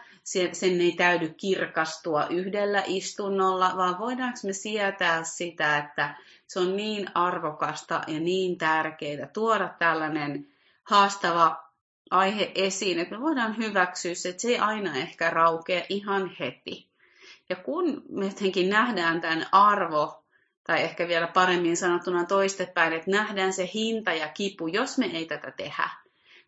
sen 0.52 0.80
ei 0.80 0.92
täydy 0.92 1.28
kirkastua 1.28 2.26
yhdellä 2.26 2.82
istunnolla, 2.86 3.72
vaan 3.76 3.98
voidaanko 3.98 4.38
me 4.44 4.52
sietää 4.52 5.24
sitä, 5.24 5.78
että 5.78 6.14
se 6.46 6.60
on 6.60 6.76
niin 6.76 7.06
arvokasta 7.14 8.02
ja 8.06 8.20
niin 8.20 8.58
tärkeää 8.58 9.26
tuoda 9.26 9.74
tällainen 9.78 10.48
haastava 10.84 11.64
aihe 12.10 12.52
esiin, 12.54 12.98
että 12.98 13.14
me 13.14 13.20
voidaan 13.20 13.56
hyväksyä 13.56 14.14
se, 14.14 14.28
että 14.28 14.42
se 14.42 14.48
ei 14.48 14.58
aina 14.58 14.96
ehkä 14.96 15.30
raukea 15.30 15.82
ihan 15.88 16.30
heti. 16.40 16.93
Ja 17.50 17.56
kun 17.56 18.02
me 18.08 18.24
jotenkin 18.24 18.70
nähdään 18.70 19.20
tämän 19.20 19.46
arvo, 19.52 20.24
tai 20.66 20.82
ehkä 20.82 21.08
vielä 21.08 21.26
paremmin 21.26 21.76
sanottuna 21.76 22.24
toistepäin, 22.24 22.92
että 22.92 23.10
nähdään 23.10 23.52
se 23.52 23.70
hinta 23.74 24.12
ja 24.12 24.28
kipu, 24.28 24.66
jos 24.66 24.98
me 24.98 25.06
ei 25.06 25.26
tätä 25.26 25.50
tehdä, 25.50 25.90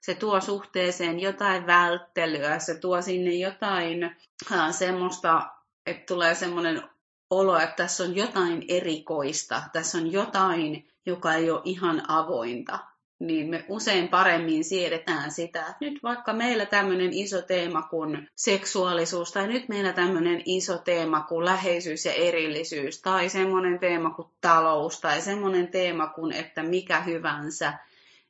se 0.01 0.15
tuo 0.15 0.41
suhteeseen 0.41 1.21
jotain 1.21 1.67
välttelyä, 1.67 2.59
se 2.59 2.75
tuo 2.75 3.03
sinne 3.03 3.35
jotain 3.35 4.05
äh, 4.53 4.75
semmoista, 4.75 5.51
että 5.87 6.15
tulee 6.15 6.35
semmoinen 6.35 6.83
olo, 7.31 7.59
että 7.59 7.77
tässä 7.77 8.05
on 8.05 8.17
jotain 8.17 8.65
erikoista, 8.69 9.63
tässä 9.73 9.99
on 9.99 10.13
jotain, 10.13 10.89
joka 11.07 11.35
ei 11.35 11.51
ole 11.51 11.61
ihan 11.65 12.03
avointa, 12.09 12.79
niin 13.19 13.51
me 13.51 13.65
usein 13.69 14.09
paremmin 14.09 14.65
siedetään 14.65 15.31
sitä, 15.31 15.61
että 15.61 15.77
nyt 15.81 16.03
vaikka 16.03 16.33
meillä 16.33 16.67
tämmöinen 16.67 17.13
iso 17.13 17.43
teema 17.43 17.83
kuin 17.83 18.29
seksuaalisuus, 18.35 19.33
tai 19.33 19.47
nyt 19.49 19.69
meillä 19.69 19.93
tämmöinen 19.93 20.43
iso 20.45 20.79
teema 20.79 21.21
kuin 21.21 21.45
läheisyys 21.45 22.05
ja 22.05 22.13
erillisyys, 22.13 23.03
tai 23.03 23.29
semmoinen 23.29 23.79
teema 23.79 24.11
kuin 24.11 24.29
talous, 24.41 25.01
tai 25.01 25.21
semmoinen 25.21 25.69
teema 25.69 26.07
kuin 26.07 26.33
että 26.33 26.63
mikä 26.63 27.01
hyvänsä, 27.01 27.73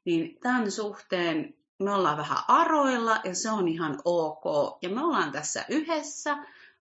niin 0.04 0.38
tämän 0.40 0.70
suhteen 0.70 1.54
me 1.78 1.92
ollaan 1.92 2.16
vähän 2.16 2.38
aroilla 2.48 3.20
ja 3.24 3.34
se 3.34 3.50
on 3.50 3.68
ihan 3.68 3.98
ok. 4.04 4.44
Ja 4.82 4.88
me 4.88 5.04
ollaan 5.04 5.32
tässä 5.32 5.64
yhdessä. 5.68 6.36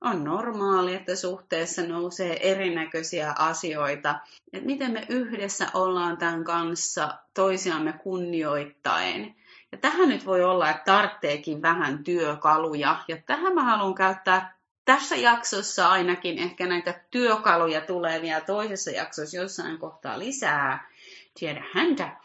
On 0.04 0.24
normaali, 0.24 0.94
että 0.94 1.16
suhteessa 1.16 1.82
nousee 1.82 2.50
erinäköisiä 2.50 3.34
asioita. 3.38 4.14
Että 4.52 4.66
miten 4.66 4.92
me 4.92 5.06
yhdessä 5.08 5.66
ollaan 5.74 6.16
tämän 6.16 6.44
kanssa 6.44 7.14
toisiamme 7.34 7.92
kunnioittaen. 7.92 9.34
Ja 9.72 9.78
tähän 9.78 10.08
nyt 10.08 10.26
voi 10.26 10.44
olla, 10.44 10.70
että 10.70 10.82
tarvitseekin 10.84 11.62
vähän 11.62 12.04
työkaluja. 12.04 12.96
Ja 13.08 13.16
tähän 13.26 13.54
mä 13.54 13.64
haluan 13.64 13.94
käyttää 13.94 14.56
tässä 14.84 15.16
jaksossa 15.16 15.88
ainakin 15.88 16.38
ehkä 16.38 16.66
näitä 16.66 17.00
työkaluja 17.10 17.80
tulee 17.80 18.22
vielä 18.22 18.40
toisessa 18.40 18.90
jaksossa 18.90 19.36
jossain 19.36 19.78
kohtaa 19.78 20.18
lisää. 20.18 20.90
Tiedä 21.38 21.64
häntä. 21.72 22.16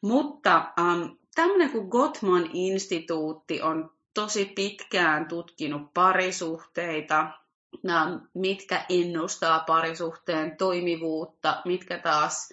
Mutta 0.00 0.72
um, 0.80 1.16
tämmöinen 1.34 1.70
kuin 1.70 1.88
Gottman-instituutti 1.88 3.62
on 3.62 3.90
tosi 4.14 4.44
pitkään 4.44 5.28
tutkinut 5.28 5.94
parisuhteita, 5.94 7.26
mitkä 8.34 8.84
ennustaa 8.88 9.60
parisuhteen 9.60 10.56
toimivuutta, 10.56 11.62
mitkä 11.64 11.98
taas 11.98 12.52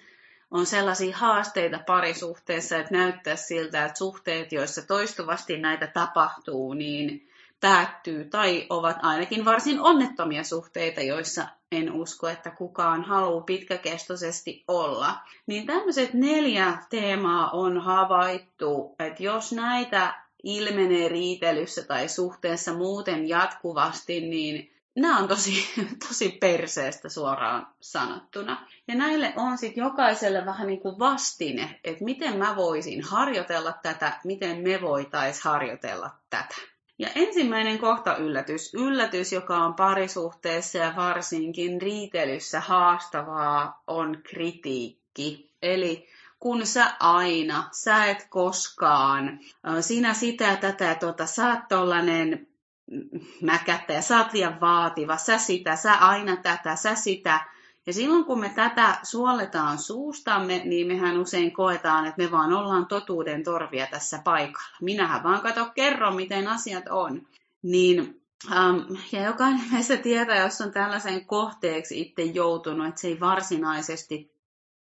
on 0.51 0.65
sellaisia 0.65 1.17
haasteita 1.17 1.79
parisuhteessa, 1.85 2.77
että 2.77 2.93
näyttää 2.93 3.35
siltä, 3.35 3.85
että 3.85 3.97
suhteet, 3.97 4.51
joissa 4.51 4.87
toistuvasti 4.87 5.57
näitä 5.57 5.87
tapahtuu, 5.87 6.73
niin 6.73 7.29
päättyy 7.59 8.25
tai 8.25 8.65
ovat 8.69 8.97
ainakin 9.01 9.45
varsin 9.45 9.79
onnettomia 9.79 10.43
suhteita, 10.43 11.01
joissa 11.01 11.47
en 11.71 11.93
usko, 11.93 12.27
että 12.27 12.51
kukaan 12.51 13.03
haluaa 13.03 13.41
pitkäkestoisesti 13.41 14.63
olla. 14.67 15.15
Niin 15.47 15.65
tämmöiset 15.65 16.13
neljä 16.13 16.77
teemaa 16.89 17.49
on 17.49 17.81
havaittu, 17.81 18.95
että 18.99 19.23
jos 19.23 19.51
näitä 19.51 20.26
ilmenee 20.47 21.07
riitelyssä 21.07 21.83
tai 21.83 22.07
suhteessa 22.07 22.73
muuten 22.73 23.29
jatkuvasti, 23.29 24.21
niin 24.21 24.71
nämä 24.95 25.17
on 25.17 25.27
tosi, 25.27 25.67
tosi 26.07 26.29
perseestä 26.29 27.09
suoraan 27.09 27.67
sanottuna. 27.79 28.67
Ja 28.87 28.95
näille 28.95 29.33
on 29.35 29.57
sitten 29.57 29.81
jokaiselle 29.81 30.45
vähän 30.45 30.67
niin 30.67 30.79
kuin 30.79 30.99
vastine, 30.99 31.79
että 31.83 32.03
miten 32.03 32.37
mä 32.37 32.55
voisin 32.55 33.01
harjoitella 33.03 33.73
tätä, 33.83 34.19
miten 34.23 34.57
me 34.57 34.81
voitaisiin 34.81 35.43
harjoitella 35.43 36.09
tätä. 36.29 36.55
Ja 36.99 37.09
ensimmäinen 37.15 37.79
kohta 37.79 38.17
yllätys, 38.17 38.73
yllätys, 38.73 39.33
joka 39.33 39.57
on 39.57 39.73
parisuhteessa 39.73 40.77
ja 40.77 40.93
varsinkin 40.95 41.81
riitelyssä 41.81 42.59
haastavaa, 42.59 43.83
on 43.87 44.19
kritiikki. 44.23 45.51
Eli 45.61 46.07
kun 46.39 46.65
sä 46.65 46.91
aina, 46.99 47.69
sä 47.71 48.05
et 48.05 48.27
koskaan, 48.29 49.39
sinä 49.81 50.13
sitä 50.13 50.55
tätä, 50.55 50.95
tota, 50.95 51.25
sä 51.25 51.49
oot 51.49 51.67
tollanen 51.69 52.47
mäkättä 53.41 53.93
ja 53.93 54.01
sä 54.01 54.17
oot 54.17 54.33
liian 54.33 54.61
vaativa, 54.61 55.17
sä 55.17 55.37
sitä, 55.37 55.75
sä 55.75 55.93
aina 55.93 56.35
tätä, 56.35 56.75
sä 56.75 56.95
sitä, 56.95 57.39
ja 57.87 57.93
silloin 57.93 58.25
kun 58.25 58.39
me 58.39 58.49
tätä 58.49 58.99
suoletaan 59.03 59.77
suustamme, 59.77 60.61
niin 60.65 60.87
mehän 60.87 61.17
usein 61.17 61.53
koetaan, 61.53 62.05
että 62.05 62.23
me 62.23 62.31
vaan 62.31 62.53
ollaan 62.53 62.85
totuuden 62.85 63.43
torvia 63.43 63.87
tässä 63.87 64.21
paikalla. 64.23 64.77
Minähän 64.81 65.23
vaan 65.23 65.41
kato 65.41 65.71
kerro, 65.75 66.11
miten 66.11 66.47
asiat 66.47 66.83
on. 66.89 67.27
Niin, 67.61 68.21
ähm, 68.51 68.77
ja 69.11 69.23
jokainen 69.23 69.71
meistä 69.71 69.97
tietää, 69.97 70.37
jos 70.37 70.61
on 70.61 70.71
tällaisen 70.71 71.25
kohteeksi 71.25 72.01
itse 72.01 72.21
joutunut, 72.21 72.87
että 72.87 73.01
se 73.01 73.07
ei 73.07 73.19
varsinaisesti 73.19 74.31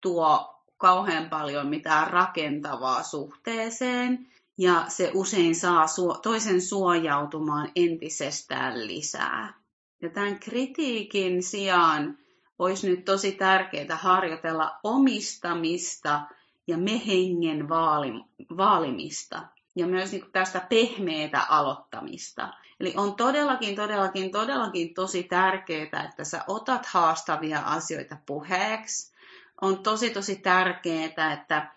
tuo 0.01 0.54
kauhean 0.85 1.31
paljon 1.31 1.67
mitään 1.67 2.07
rakentavaa 2.11 3.03
suhteeseen, 3.03 4.27
ja 4.59 4.85
se 4.89 5.11
usein 5.15 5.55
saa 5.55 5.87
toisen 6.23 6.63
suojautumaan 6.63 7.69
entisestään 7.77 8.87
lisää. 8.87 9.55
Ja 10.03 10.11
tämän 10.11 10.39
kritiikin 10.39 11.43
sijaan 11.43 12.19
olisi 12.59 12.89
nyt 12.89 13.05
tosi 13.05 13.33
tärkeää 13.33 13.97
harjoitella 13.97 14.79
omistamista 14.83 16.21
ja 16.67 16.79
mehengen 16.79 17.69
vaalimista 18.57 19.43
ja 19.77 19.87
myös 19.87 20.13
niin 20.13 20.25
tästä 20.33 20.61
pehmeätä 20.69 21.43
aloittamista. 21.49 22.53
Eli 22.81 22.95
on 22.97 23.15
todellakin, 23.15 23.77
todellakin, 23.77 24.31
todellakin 24.31 24.95
tosi 24.95 25.23
tärkeää, 25.23 26.05
että 26.09 26.25
sä 26.25 26.45
otat 26.47 26.87
haastavia 26.87 27.61
asioita 27.61 28.17
puheeksi. 28.27 29.14
On 29.65 29.79
tosi, 29.79 30.11
tosi 30.11 30.37
tärkeää, 30.37 31.33
että 31.33 31.73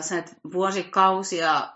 sä 0.00 0.18
et 0.18 0.36
vuosikausia 0.52 1.68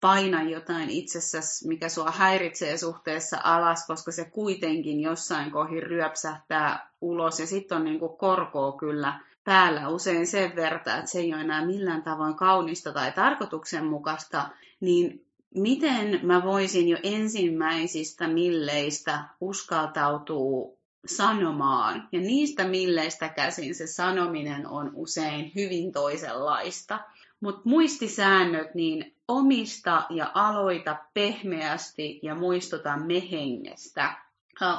paina 0.00 0.42
jotain 0.42 0.90
itsessäsi, 0.90 1.68
mikä 1.68 1.88
sua 1.88 2.10
häiritsee 2.10 2.76
suhteessa 2.76 3.40
alas, 3.44 3.86
koska 3.86 4.12
se 4.12 4.24
kuitenkin 4.24 5.00
jossain 5.00 5.50
kohin 5.50 5.82
ryöpsähtää 5.82 6.90
ulos. 7.00 7.40
Ja 7.40 7.46
sitten 7.46 7.78
on 7.78 7.84
niinku 7.84 8.08
korkoa 8.08 8.72
kyllä 8.72 9.20
päällä 9.44 9.88
usein 9.88 10.26
sen 10.26 10.56
verta, 10.56 10.96
että 10.96 11.10
se 11.10 11.18
ei 11.18 11.34
ole 11.34 11.40
enää 11.40 11.66
millään 11.66 12.02
tavoin 12.02 12.34
kaunista 12.34 12.92
tai 12.92 13.12
tarkoituksenmukaista, 13.12 14.48
niin 14.80 15.26
miten 15.54 16.20
mä 16.22 16.42
voisin 16.42 16.88
jo 16.88 16.98
ensimmäisistä 17.02 18.28
milleistä 18.28 19.24
uskaltautua 19.40 20.73
sanomaan. 21.06 22.08
Ja 22.12 22.20
niistä 22.20 22.64
milleistä 22.64 23.28
käsin 23.28 23.74
se 23.74 23.86
sanominen 23.86 24.66
on 24.66 24.90
usein 24.94 25.52
hyvin 25.54 25.92
toisenlaista. 25.92 27.00
Mutta 27.40 27.62
muistisäännöt, 27.64 28.74
niin 28.74 29.14
omista 29.28 30.02
ja 30.10 30.30
aloita 30.34 30.96
pehmeästi 31.14 32.20
ja 32.22 32.34
muistuta 32.34 32.96
mehengestä. 32.96 34.14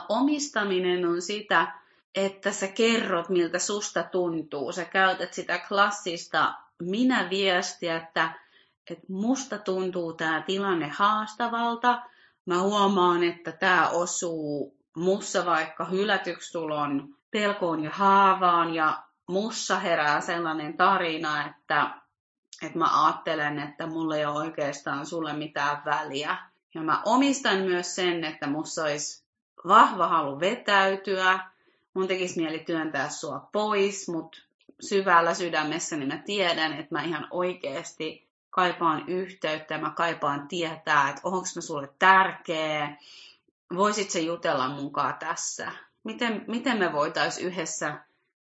Omistaminen 0.09 1.05
on 1.05 1.21
sitä, 1.21 1.79
että 2.15 2.51
sä 2.51 2.67
kerrot, 2.67 3.29
miltä 3.29 3.59
susta 3.59 4.03
tuntuu. 4.03 4.71
Sä 4.71 4.85
käytät 4.85 5.33
sitä 5.33 5.59
klassista 5.67 6.53
minä-viestiä, 6.81 7.97
että, 7.97 8.39
että 8.89 9.05
musta 9.09 9.57
tuntuu 9.57 10.13
tämä 10.13 10.41
tilanne 10.41 10.87
haastavalta. 10.87 12.01
Mä 12.45 12.61
huomaan, 12.61 13.23
että 13.23 13.51
tämä 13.51 13.89
osuu 13.89 14.74
mussa 14.95 15.45
vaikka 15.45 15.85
hylätyksi 15.85 16.51
tulon 16.51 17.15
pelkoon 17.31 17.83
ja 17.83 17.89
haavaan 17.93 18.73
ja 18.73 19.03
mussa 19.27 19.79
herää 19.79 20.21
sellainen 20.21 20.77
tarina, 20.77 21.45
että, 21.47 21.89
että 22.61 22.77
mä 22.77 23.05
ajattelen, 23.05 23.59
että 23.59 23.87
mulla 23.87 24.17
ei 24.17 24.25
ole 24.25 24.39
oikeastaan 24.39 25.05
sulle 25.05 25.33
mitään 25.33 25.81
väliä. 25.85 26.37
Ja 26.73 26.81
mä 26.81 27.01
omistan 27.05 27.57
myös 27.57 27.95
sen, 27.95 28.23
että 28.23 28.47
mussa 28.47 28.83
olisi 28.83 29.23
vahva 29.67 30.07
halu 30.07 30.39
vetäytyä, 30.39 31.39
mun 31.93 32.07
tekisi 32.07 32.41
mieli 32.41 32.59
työntää 32.59 33.09
sua 33.09 33.49
pois, 33.51 34.09
mutta 34.09 34.37
syvällä 34.81 35.33
sydämessäni 35.33 36.05
mä 36.05 36.17
tiedän, 36.17 36.73
että 36.73 36.95
mä 36.95 37.03
ihan 37.03 37.27
oikeasti 37.31 38.27
kaipaan 38.49 39.09
yhteyttä 39.09 39.77
mä 39.77 39.89
kaipaan 39.89 40.47
tietää, 40.47 41.09
että 41.09 41.21
onko 41.23 41.47
mä 41.55 41.61
sulle 41.61 41.89
tärkeä, 41.99 42.97
voisit 43.75 44.09
se 44.09 44.19
jutella 44.19 44.69
mukaan 44.69 45.15
tässä? 45.19 45.71
Miten, 46.03 46.45
miten 46.47 46.77
me 46.77 46.93
voitaisiin 46.93 47.47
yhdessä 47.47 48.05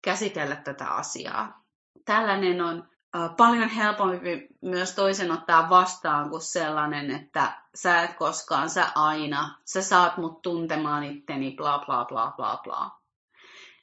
käsitellä 0.04 0.56
tätä 0.56 0.88
asiaa? 0.88 1.64
Tällainen 2.04 2.60
on 2.62 2.88
paljon 3.36 3.68
helpompi 3.68 4.46
myös 4.62 4.94
toisen 4.94 5.32
ottaa 5.32 5.70
vastaan 5.70 6.30
kuin 6.30 6.42
sellainen, 6.42 7.10
että 7.10 7.62
sä 7.74 8.02
et 8.02 8.14
koskaan, 8.14 8.70
sä 8.70 8.86
aina, 8.94 9.58
sä 9.64 9.82
saat 9.82 10.16
mut 10.16 10.42
tuntemaan 10.42 11.04
itteni, 11.04 11.54
bla 11.56 11.82
bla 11.86 12.04
bla 12.04 12.32
bla 12.36 12.60
bla. 12.64 12.90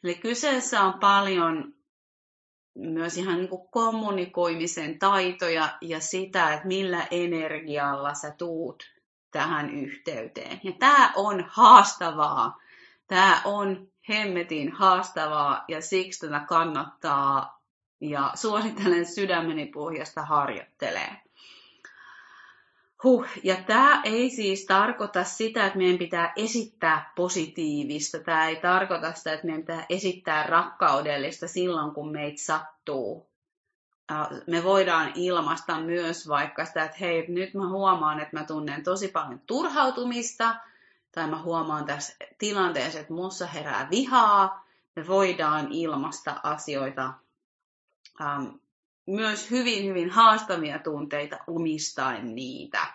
Eli 0.03 0.15
kyseessä 0.15 0.81
on 0.81 0.99
paljon 0.99 1.73
myös 2.75 3.17
ihan 3.17 3.37
niin 3.37 3.49
kuin 3.49 3.67
kommunikoimisen 3.71 4.99
taitoja 4.99 5.77
ja 5.81 5.99
sitä, 5.99 6.53
että 6.53 6.67
millä 6.67 7.07
energialla 7.11 8.13
sä 8.13 8.35
tuut 8.37 8.83
tähän 9.31 9.69
yhteyteen. 9.69 10.59
Ja 10.63 10.71
tämä 10.79 11.11
on 11.15 11.45
haastavaa. 11.49 12.61
Tämä 13.07 13.41
on 13.45 13.87
hemmetin 14.09 14.71
haastavaa 14.71 15.65
ja 15.67 15.81
siksi 15.81 16.19
tätä 16.19 16.39
kannattaa 16.39 17.61
ja 18.01 18.31
suosittelen 18.35 19.05
sydämeni 19.05 19.65
pohjasta 19.65 20.21
harjoittelee. 20.25 21.21
Huh. 23.03 23.25
Ja 23.43 23.55
tämä 23.55 24.01
ei 24.05 24.29
siis 24.29 24.65
tarkoita 24.65 25.23
sitä, 25.23 25.65
että 25.65 25.77
meidän 25.77 25.97
pitää 25.97 26.33
esittää 26.35 27.11
positiivista. 27.15 28.19
Tämä 28.19 28.47
ei 28.47 28.55
tarkoita 28.55 29.13
sitä, 29.13 29.33
että 29.33 29.45
meidän 29.45 29.61
pitää 29.61 29.85
esittää 29.89 30.43
rakkaudellista 30.43 31.47
silloin, 31.47 31.91
kun 31.91 32.11
meitä 32.11 32.41
sattuu. 32.41 33.30
Me 34.47 34.63
voidaan 34.63 35.11
ilmaista 35.15 35.79
myös 35.79 36.27
vaikka 36.27 36.65
sitä, 36.65 36.83
että 36.83 36.97
hei, 37.01 37.25
nyt 37.27 37.53
mä 37.53 37.69
huomaan, 37.69 38.19
että 38.19 38.37
mä 38.37 38.43
tunnen 38.43 38.83
tosi 38.83 39.07
paljon 39.07 39.39
turhautumista, 39.39 40.55
tai 41.11 41.27
mä 41.27 41.41
huomaan 41.41 41.85
tässä 41.85 42.15
tilanteessa, 42.37 42.99
että 42.99 43.13
mussa 43.13 43.47
herää 43.47 43.87
vihaa. 43.91 44.65
Me 44.95 45.07
voidaan 45.07 45.67
ilmaista 45.71 46.35
asioita 46.43 47.13
myös 49.05 49.51
hyvin, 49.51 49.85
hyvin 49.85 50.09
haastavia 50.09 50.79
tunteita 50.79 51.37
omistaen 51.47 52.35
niitä. 52.35 52.87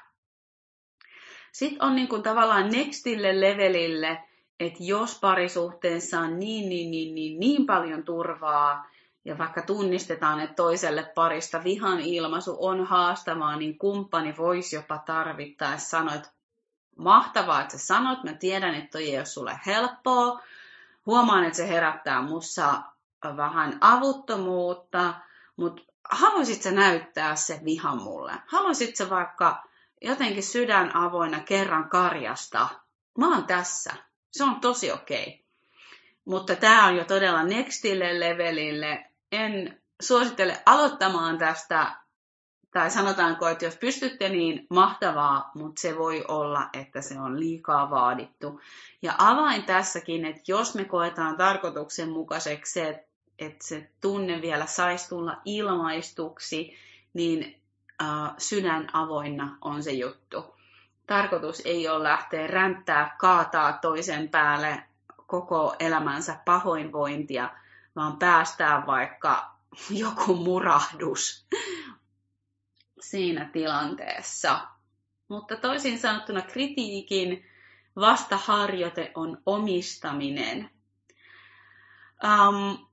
Sitten 1.53 1.83
on 1.83 1.97
niin 1.97 2.09
kuin 2.09 2.23
tavallaan 2.23 2.71
nextille 2.71 3.41
levelille, 3.41 4.23
että 4.61 4.79
jos 4.81 5.19
parisuhteessa 5.21 6.21
on 6.21 6.39
niin, 6.39 6.69
niin, 6.69 6.91
niin, 6.91 7.15
niin, 7.15 7.41
niin 7.41 7.67
paljon 7.67 8.05
turvaa, 8.05 8.87
ja 9.27 9.39
vaikka 9.39 9.63
tunnistetaan, 9.63 10.41
että 10.41 10.55
toiselle 10.55 11.13
parista 11.15 11.65
vihan 11.65 12.01
ilmaisu 12.01 12.57
on 12.61 12.87
haastavaa, 12.87 13.57
niin 13.57 13.79
kumppani 13.79 14.37
voisi 14.37 14.77
jopa 14.77 14.99
tarvittaessa 14.99 15.89
sanoa, 15.89 16.15
että 16.15 16.31
mahtavaa, 16.97 17.61
että 17.61 17.79
sä 17.79 17.87
sanot, 17.87 18.25
mä 18.25 18.33
tiedän, 18.33 18.75
että 18.75 18.91
toi 18.91 19.11
ei 19.11 19.17
ole 19.17 19.25
sulle 19.25 19.61
helppoa, 19.67 20.43
huomaan, 21.07 21.45
että 21.45 21.57
se 21.57 21.69
herättää 21.69 22.23
mussa 22.23 22.83
vähän 23.37 23.79
avuttomuutta, 23.81 25.15
mutta 25.57 25.83
haluaisit 26.11 26.63
sä 26.63 26.71
näyttää 26.71 27.37
se 27.37 27.61
vihan 27.65 28.03
mulle? 28.03 28.33
Haluaisit 28.47 28.97
sä 28.97 29.11
vaikka 29.11 29.65
jotenkin 30.03 30.43
sydän 30.43 30.97
avoinna 30.97 31.41
kerran 31.41 31.89
karjasta? 31.89 32.69
Mä 33.19 33.29
oon 33.29 33.47
tässä. 33.47 33.95
Se 34.31 34.45
on 34.45 34.61
tosi 34.61 34.93
okei. 34.93 35.23
Okay. 35.23 35.47
Mutta 36.25 36.57
tämä 36.57 36.87
on 36.87 36.97
jo 36.97 37.05
todella 37.05 37.43
nextille 37.43 38.21
levelille. 38.21 39.11
En 39.37 39.83
suosittele 40.03 40.63
aloittamaan 40.67 41.39
tästä, 41.39 41.97
tai 42.71 42.91
sanotaanko, 42.91 43.49
että 43.49 43.65
jos 43.65 43.77
pystytte, 43.77 44.29
niin 44.29 44.67
mahtavaa, 44.71 45.51
mutta 45.55 45.81
se 45.81 45.99
voi 45.99 46.25
olla, 46.29 46.69
että 46.73 47.01
se 47.01 47.21
on 47.21 47.41
liikaa 47.41 47.91
vaadittu. 47.91 48.61
Ja 49.03 49.15
avain 49.19 49.63
tässäkin, 49.63 50.25
että 50.25 50.43
jos 50.49 50.75
me 50.75 50.85
koetaan 50.85 51.37
tarkoituksenmukaiseksi 51.37 52.73
se, 52.73 53.07
että 53.39 53.67
se 53.67 53.91
tunne 54.01 54.43
vielä 54.43 54.67
saisi 54.67 55.09
tulla 55.09 55.37
ilmaistuksi, 55.45 56.75
niin 57.15 57.63
äh, 58.03 58.09
sydän 58.39 58.89
avoinna 58.93 59.59
on 59.61 59.83
se 59.83 59.93
juttu. 59.93 60.57
Tarkoitus 61.07 61.63
ei 61.65 61.89
ole 61.89 62.03
lähteä 62.03 62.47
ränttää, 62.47 63.17
kaataa 63.19 63.73
toisen 63.73 64.29
päälle 64.29 64.83
koko 65.27 65.77
elämänsä 65.79 66.37
pahoinvointia, 66.45 67.51
vaan 67.97 68.19
päästää 68.19 68.87
vaikka 68.87 69.57
joku 69.91 70.35
murahdus 70.35 71.47
siinä 73.01 73.51
tilanteessa. 73.53 74.69
Mutta 75.29 75.57
toisin 75.57 75.99
sanottuna 75.99 76.43
kritiikin 76.43 77.45
vastaharjoite 77.97 79.13
on 79.15 79.43
omistaminen. 79.47 80.71
Um, 82.25 82.87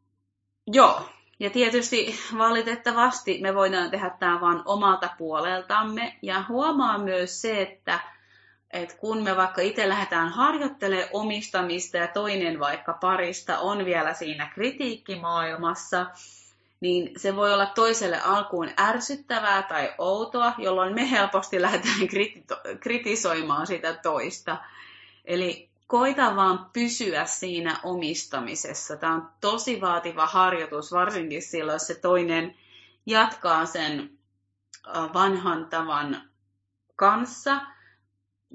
Joo, 0.68 1.10
ja 1.40 1.50
tietysti 1.50 2.20
valitettavasti 2.38 3.40
me 3.42 3.56
voidaan 3.56 3.92
tehdä 3.92 4.10
tämä 4.10 4.42
vain 4.42 4.62
omalta 4.66 5.10
puoleltamme. 5.18 6.18
Ja 6.22 6.44
huomaa 6.50 6.98
myös 6.98 7.42
se, 7.42 7.62
että, 7.62 8.00
että 8.74 8.96
kun 8.98 9.24
me 9.24 9.36
vaikka 9.38 9.62
itse 9.62 9.90
lähdetään 9.90 10.30
harjoittelemaan 10.30 11.10
omistamista 11.14 11.98
ja 11.98 12.08
toinen 12.08 12.60
vaikka 12.60 12.94
parista 12.94 13.60
on 13.60 13.86
vielä 13.86 14.14
siinä 14.14 14.52
kritiikkimaailmassa, 14.54 16.06
niin 16.82 17.20
se 17.20 17.36
voi 17.36 17.54
olla 17.54 17.66
toiselle 17.66 18.20
alkuun 18.20 18.70
ärsyttävää 18.80 19.64
tai 19.64 19.94
outoa, 19.98 20.54
jolloin 20.58 20.94
me 20.96 21.12
helposti 21.12 21.62
lähdetään 21.62 22.08
kritisoimaan 22.80 23.68
sitä 23.68 23.94
toista. 23.94 24.58
Eli 25.26 25.70
koita 25.88 26.36
vaan 26.36 26.70
pysyä 26.74 27.26
siinä 27.26 27.80
omistamisessa. 27.84 28.98
Tämä 28.98 29.14
on 29.14 29.30
tosi 29.42 29.82
vaativa 29.82 30.26
harjoitus, 30.26 30.92
varsinkin 30.92 31.42
silloin, 31.42 31.76
jos 31.76 31.88
se 31.88 31.96
toinen 31.96 32.56
jatkaa 33.06 33.66
sen 33.66 34.10
vanhan 35.14 35.66
tavan 35.66 36.22
kanssa, 36.96 37.62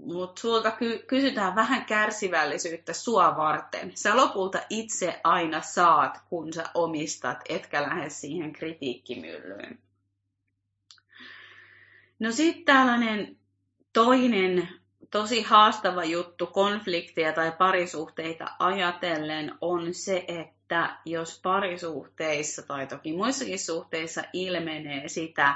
mutta 0.04 0.40
sulta 0.40 0.70
ky- 0.70 1.04
kysytään 1.06 1.54
vähän 1.54 1.84
kärsivällisyyttä 1.84 2.92
sua 2.92 3.36
varten. 3.36 3.92
Sä 3.94 4.16
lopulta 4.16 4.58
itse 4.70 5.20
aina 5.24 5.60
saat, 5.60 6.20
kun 6.28 6.52
sä 6.52 6.64
omistat, 6.74 7.38
etkä 7.48 7.82
lähde 7.82 8.10
siihen 8.10 8.52
kritiikkimyllyyn. 8.52 9.78
No 12.18 12.32
sitten 12.32 12.64
tällainen 12.64 13.36
toinen 13.92 14.68
tosi 15.10 15.42
haastava 15.42 16.04
juttu 16.04 16.46
konflikteja 16.46 17.32
tai 17.32 17.52
parisuhteita 17.52 18.46
ajatellen 18.58 19.54
on 19.60 19.94
se, 19.94 20.24
että 20.28 20.96
jos 21.04 21.40
parisuhteissa 21.42 22.62
tai 22.62 22.86
toki 22.86 23.12
muissakin 23.12 23.58
suhteissa 23.58 24.22
ilmenee 24.32 25.08
sitä, 25.08 25.54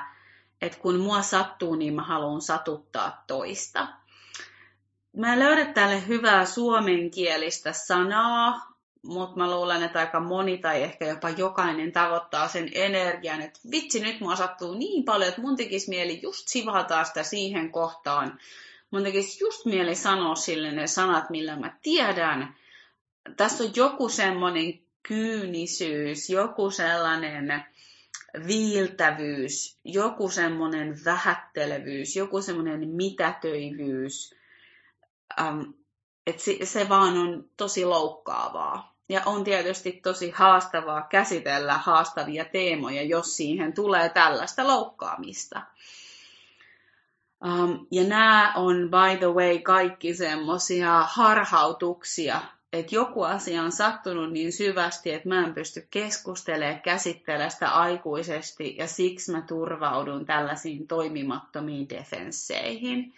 että 0.62 0.78
kun 0.78 1.00
mua 1.00 1.22
sattuu, 1.22 1.74
niin 1.74 1.94
mä 1.94 2.02
haluan 2.02 2.40
satuttaa 2.40 3.24
toista. 3.26 4.01
Mä 5.16 5.32
en 5.32 5.38
löydä 5.38 5.64
tälle 5.64 6.06
hyvää 6.06 6.44
suomenkielistä 6.44 7.72
sanaa, 7.72 8.72
mutta 9.02 9.36
mä 9.36 9.50
luulen, 9.50 9.82
että 9.82 9.98
aika 9.98 10.20
moni 10.20 10.58
tai 10.58 10.82
ehkä 10.82 11.06
jopa 11.06 11.30
jokainen 11.30 11.92
tavoittaa 11.92 12.48
sen 12.48 12.68
energian, 12.74 13.40
että 13.40 13.60
vitsi, 13.70 14.00
nyt 14.00 14.20
mua 14.20 14.36
sattuu 14.36 14.74
niin 14.74 15.04
paljon, 15.04 15.28
että 15.28 15.40
mun 15.40 15.56
tekisi 15.56 15.88
mieli 15.88 16.20
just 16.22 16.48
sivata 16.48 17.04
sitä 17.04 17.22
siihen 17.22 17.72
kohtaan. 17.72 18.38
Mun 18.90 19.02
tekisi 19.02 19.44
just 19.44 19.66
mieli 19.66 19.94
sanoa 19.94 20.34
sille 20.34 20.72
ne 20.72 20.86
sanat, 20.86 21.30
millä 21.30 21.56
mä 21.56 21.76
tiedän. 21.82 22.54
Tässä 23.36 23.64
on 23.64 23.70
joku 23.76 24.08
semmoinen 24.08 24.80
kyynisyys, 25.02 26.30
joku 26.30 26.70
sellainen 26.70 27.64
viiltävyys, 28.46 29.78
joku 29.84 30.28
semmoinen 30.28 31.04
vähättelevyys, 31.04 32.16
joku 32.16 32.42
semmoinen 32.42 32.88
mitätöivyys, 32.88 34.34
ähm, 35.40 35.60
että 36.26 36.42
se, 36.42 36.58
se 36.64 36.88
vaan 36.88 37.18
on 37.18 37.44
tosi 37.56 37.84
loukkaavaa. 37.84 38.92
Ja 39.08 39.22
on 39.26 39.44
tietysti 39.44 39.92
tosi 39.92 40.30
haastavaa 40.30 41.02
käsitellä 41.02 41.74
haastavia 41.74 42.44
teemoja, 42.44 43.02
jos 43.02 43.36
siihen 43.36 43.72
tulee 43.72 44.08
tällaista 44.08 44.66
loukkaamista. 44.66 45.62
Um, 47.44 47.86
ja 47.90 48.04
nämä 48.04 48.52
on, 48.56 48.76
by 48.76 49.18
the 49.18 49.26
way, 49.26 49.58
kaikki 49.58 50.14
semmoisia 50.14 51.02
harhautuksia, 51.08 52.40
että 52.72 52.94
joku 52.94 53.22
asia 53.22 53.62
on 53.62 53.72
sattunut 53.72 54.32
niin 54.32 54.52
syvästi, 54.52 55.12
että 55.12 55.28
mä 55.28 55.44
en 55.44 55.54
pysty 55.54 55.86
keskustelemaan, 55.90 56.80
käsittelemään 56.80 57.50
sitä 57.50 57.68
aikuisesti, 57.70 58.76
ja 58.78 58.86
siksi 58.86 59.32
mä 59.32 59.42
turvaudun 59.42 60.26
tällaisiin 60.26 60.86
toimimattomiin 60.86 61.88
defensseihin. 61.88 63.14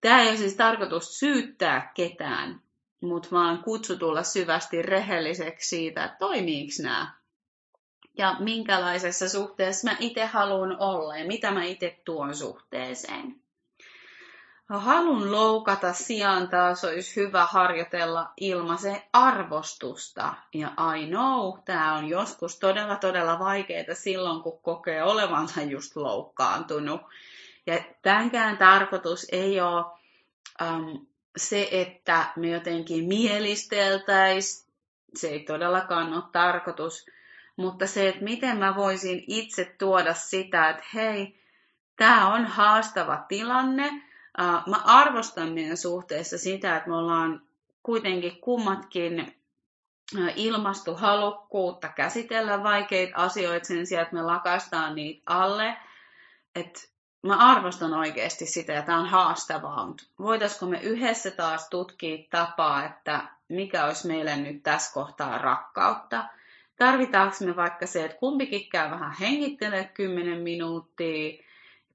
Tämä 0.00 0.20
ei 0.22 0.28
ole 0.28 0.36
siis 0.36 0.54
tarkoitus 0.54 1.18
syyttää 1.18 1.92
ketään, 1.94 2.60
mutta 3.00 3.28
vaan 3.32 3.62
kutsu 3.62 3.96
tulla 3.98 4.22
syvästi 4.22 4.82
rehelliseksi 4.82 5.68
siitä, 5.68 6.04
että 6.04 6.16
toimiiko 6.18 6.72
nämä. 6.82 7.14
Ja 8.18 8.36
minkälaisessa 8.38 9.28
suhteessa 9.28 9.90
mä 9.90 9.96
itse 10.00 10.26
haluan 10.26 10.76
olla 10.78 11.16
ja 11.16 11.26
mitä 11.26 11.50
mä 11.50 11.64
itse 11.64 12.00
tuon 12.04 12.34
suhteeseen. 12.34 13.40
Halun 14.78 15.32
loukata 15.32 15.92
sijaan 15.92 16.48
taas 16.48 16.84
olisi 16.84 17.16
hyvä 17.16 17.46
harjoitella 17.46 18.32
ilmaisen 18.36 19.02
arvostusta. 19.12 20.34
Ja 20.54 20.72
I 20.96 21.06
know, 21.06 21.58
tämä 21.64 21.94
on 21.94 22.08
joskus 22.08 22.58
todella 22.58 22.96
todella 22.96 23.38
vaikeaa 23.38 23.94
silloin, 23.94 24.42
kun 24.42 24.62
kokee 24.62 25.02
olevansa 25.02 25.62
just 25.62 25.96
loukkaantunut. 25.96 27.00
Ja 27.66 27.78
tämänkään 28.02 28.58
tarkoitus 28.58 29.26
ei 29.32 29.60
ole 29.60 29.84
um, 30.62 31.06
se, 31.36 31.68
että 31.70 32.24
me 32.36 32.48
jotenkin 32.48 33.04
mielisteltäisiin, 33.04 34.70
se 35.14 35.28
ei 35.28 35.40
todellakaan 35.40 36.14
ole 36.14 36.22
tarkoitus, 36.32 37.06
mutta 37.56 37.86
se, 37.86 38.08
että 38.08 38.24
miten 38.24 38.58
mä 38.58 38.76
voisin 38.76 39.24
itse 39.26 39.74
tuoda 39.78 40.14
sitä, 40.14 40.70
että 40.70 40.82
hei, 40.94 41.40
tämä 41.96 42.34
on 42.34 42.44
haastava 42.44 43.24
tilanne. 43.28 43.90
Mä 44.66 44.76
arvostan 44.84 45.52
meidän 45.52 45.76
suhteessa 45.76 46.38
sitä, 46.38 46.76
että 46.76 46.88
me 46.88 46.96
ollaan 46.96 47.42
kuitenkin 47.82 48.40
kummatkin 48.40 49.34
ilmastu 50.36 50.94
halukkuutta 50.94 51.88
käsitellä 51.88 52.62
vaikeita 52.62 53.16
asioita 53.16 53.66
sen 53.66 53.86
sijaan, 53.86 54.02
että 54.02 54.16
me 54.16 54.22
lakastaan 54.22 54.94
niitä 54.94 55.22
alle. 55.26 55.76
Että 56.54 56.80
mä 57.22 57.36
arvostan 57.36 57.94
oikeasti 57.94 58.46
sitä 58.46 58.72
ja 58.72 58.82
tämä 58.82 58.98
on 58.98 59.06
haastavaa, 59.06 59.86
mutta 59.86 60.04
voitaisiko 60.18 60.66
me 60.66 60.80
yhdessä 60.80 61.30
taas 61.30 61.68
tutkia 61.68 62.18
tapaa, 62.30 62.84
että 62.84 63.28
mikä 63.48 63.84
olisi 63.84 64.06
meille 64.06 64.36
nyt 64.36 64.62
tässä 64.62 64.94
kohtaa 64.94 65.38
rakkautta. 65.38 66.24
Tarvitaanko 66.76 67.36
me 67.44 67.56
vaikka 67.56 67.86
se, 67.86 68.04
että 68.04 68.16
kumpikin 68.16 68.68
käy 68.68 68.90
vähän 68.90 69.14
hengittelee 69.20 69.84
10 69.84 70.38
minuuttia, 70.38 71.44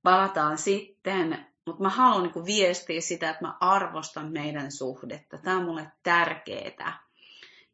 palataan 0.04 0.58
sitten, 0.58 1.46
mutta 1.66 1.84
mä 1.84 1.90
haluan 1.90 2.24
niin 2.24 2.46
viestiä 2.46 3.02
sitä, 3.02 3.30
että 3.30 3.46
mä 3.46 3.58
arvostan 3.60 4.32
meidän 4.32 4.72
suhdetta. 4.72 5.38
Tämä 5.38 5.58
on 5.58 5.64
mulle 5.64 5.92
tärkeää. 6.04 7.05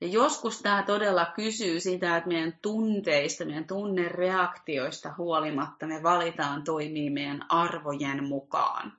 Ja 0.02 0.08
joskus 0.08 0.62
tämä 0.62 0.84
todella 0.84 1.26
kysyy 1.26 1.80
sitä, 1.80 2.18
että 2.18 2.28
meidän 2.28 2.54
tunteista, 2.62 3.46
meidän 3.46 3.68
tunnereaktioista 3.68 5.14
huolimatta 5.18 5.88
me 5.88 6.04
valitaan 6.04 6.64
toimii 6.64 7.10
meidän 7.10 7.46
arvojen 7.50 8.24
mukaan. 8.24 8.94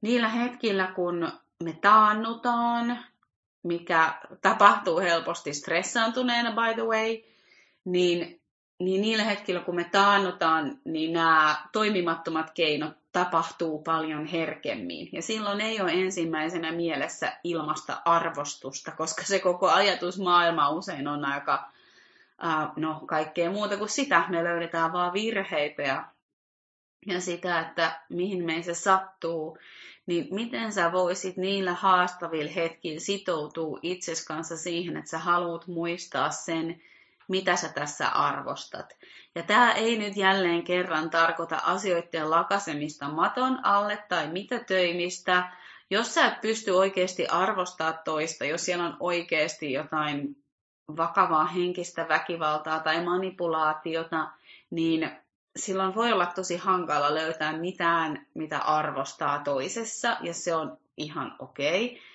Niillä 0.00 0.28
hetkillä, 0.28 0.86
kun 0.86 1.32
me 1.64 1.72
taannutaan, 1.80 3.04
mikä 3.62 4.14
tapahtuu 4.42 4.98
helposti 4.98 5.54
stressaantuneena, 5.54 6.50
by 6.50 6.74
the 6.74 6.82
way, 6.82 7.18
niin, 7.84 8.41
niin 8.84 9.00
niillä 9.00 9.24
hetkillä, 9.24 9.60
kun 9.60 9.74
me 9.74 9.84
taannutaan, 9.84 10.78
niin 10.84 11.12
nämä 11.12 11.56
toimimattomat 11.72 12.50
keinot 12.50 12.92
tapahtuu 13.12 13.82
paljon 13.82 14.26
herkemmin. 14.26 15.08
Ja 15.12 15.22
silloin 15.22 15.60
ei 15.60 15.80
ole 15.80 15.92
ensimmäisenä 15.92 16.72
mielessä 16.72 17.32
ilmasta 17.44 18.02
arvostusta, 18.04 18.90
koska 18.90 19.22
se 19.24 19.38
koko 19.38 19.70
ajatusmaailma 19.70 20.70
usein 20.70 21.08
on 21.08 21.24
aika, 21.24 21.68
uh, 22.44 22.72
no 22.76 23.00
kaikkea 23.06 23.50
muuta 23.50 23.76
kuin 23.76 23.88
sitä. 23.88 24.24
Me 24.28 24.44
löydetään 24.44 24.92
vaan 24.92 25.12
virheitä 25.12 25.82
ja, 25.82 26.04
ja 27.06 27.20
sitä, 27.20 27.60
että 27.60 28.00
mihin 28.08 28.44
meissä 28.44 28.74
sattuu. 28.74 29.58
Niin 30.06 30.28
miten 30.30 30.72
sä 30.72 30.92
voisit 30.92 31.36
niillä 31.36 31.72
haastavilla 31.72 32.52
hetkillä 32.52 33.00
sitoutua 33.00 33.78
itses 33.82 34.26
kanssa 34.26 34.56
siihen, 34.56 34.96
että 34.96 35.10
sä 35.10 35.18
haluat 35.18 35.66
muistaa 35.66 36.30
sen, 36.30 36.82
mitä 37.28 37.56
sä 37.56 37.68
tässä 37.68 38.08
arvostat. 38.08 38.96
Ja 39.34 39.42
tämä 39.42 39.72
ei 39.72 39.98
nyt 39.98 40.16
jälleen 40.16 40.62
kerran 40.62 41.10
tarkoita 41.10 41.60
asioiden 41.64 42.30
lakasemista 42.30 43.08
maton 43.08 43.64
alle 43.64 44.04
tai 44.08 44.26
mitä 44.26 44.58
töimistä. 44.58 45.52
Jos 45.90 46.14
sä 46.14 46.26
et 46.26 46.40
pysty 46.40 46.70
oikeasti 46.70 47.26
arvostaa 47.26 47.92
toista, 47.92 48.44
jos 48.44 48.64
siellä 48.64 48.84
on 48.84 48.96
oikeasti 49.00 49.72
jotain 49.72 50.36
vakavaa 50.96 51.46
henkistä 51.46 52.08
väkivaltaa 52.08 52.80
tai 52.80 53.04
manipulaatiota, 53.04 54.30
niin 54.70 55.10
silloin 55.56 55.94
voi 55.94 56.12
olla 56.12 56.26
tosi 56.26 56.56
hankala 56.56 57.14
löytää 57.14 57.56
mitään, 57.56 58.26
mitä 58.34 58.58
arvostaa 58.58 59.38
toisessa, 59.38 60.16
ja 60.20 60.34
se 60.34 60.54
on 60.54 60.78
ihan 60.96 61.36
okei. 61.38 61.86
Okay 61.86 62.11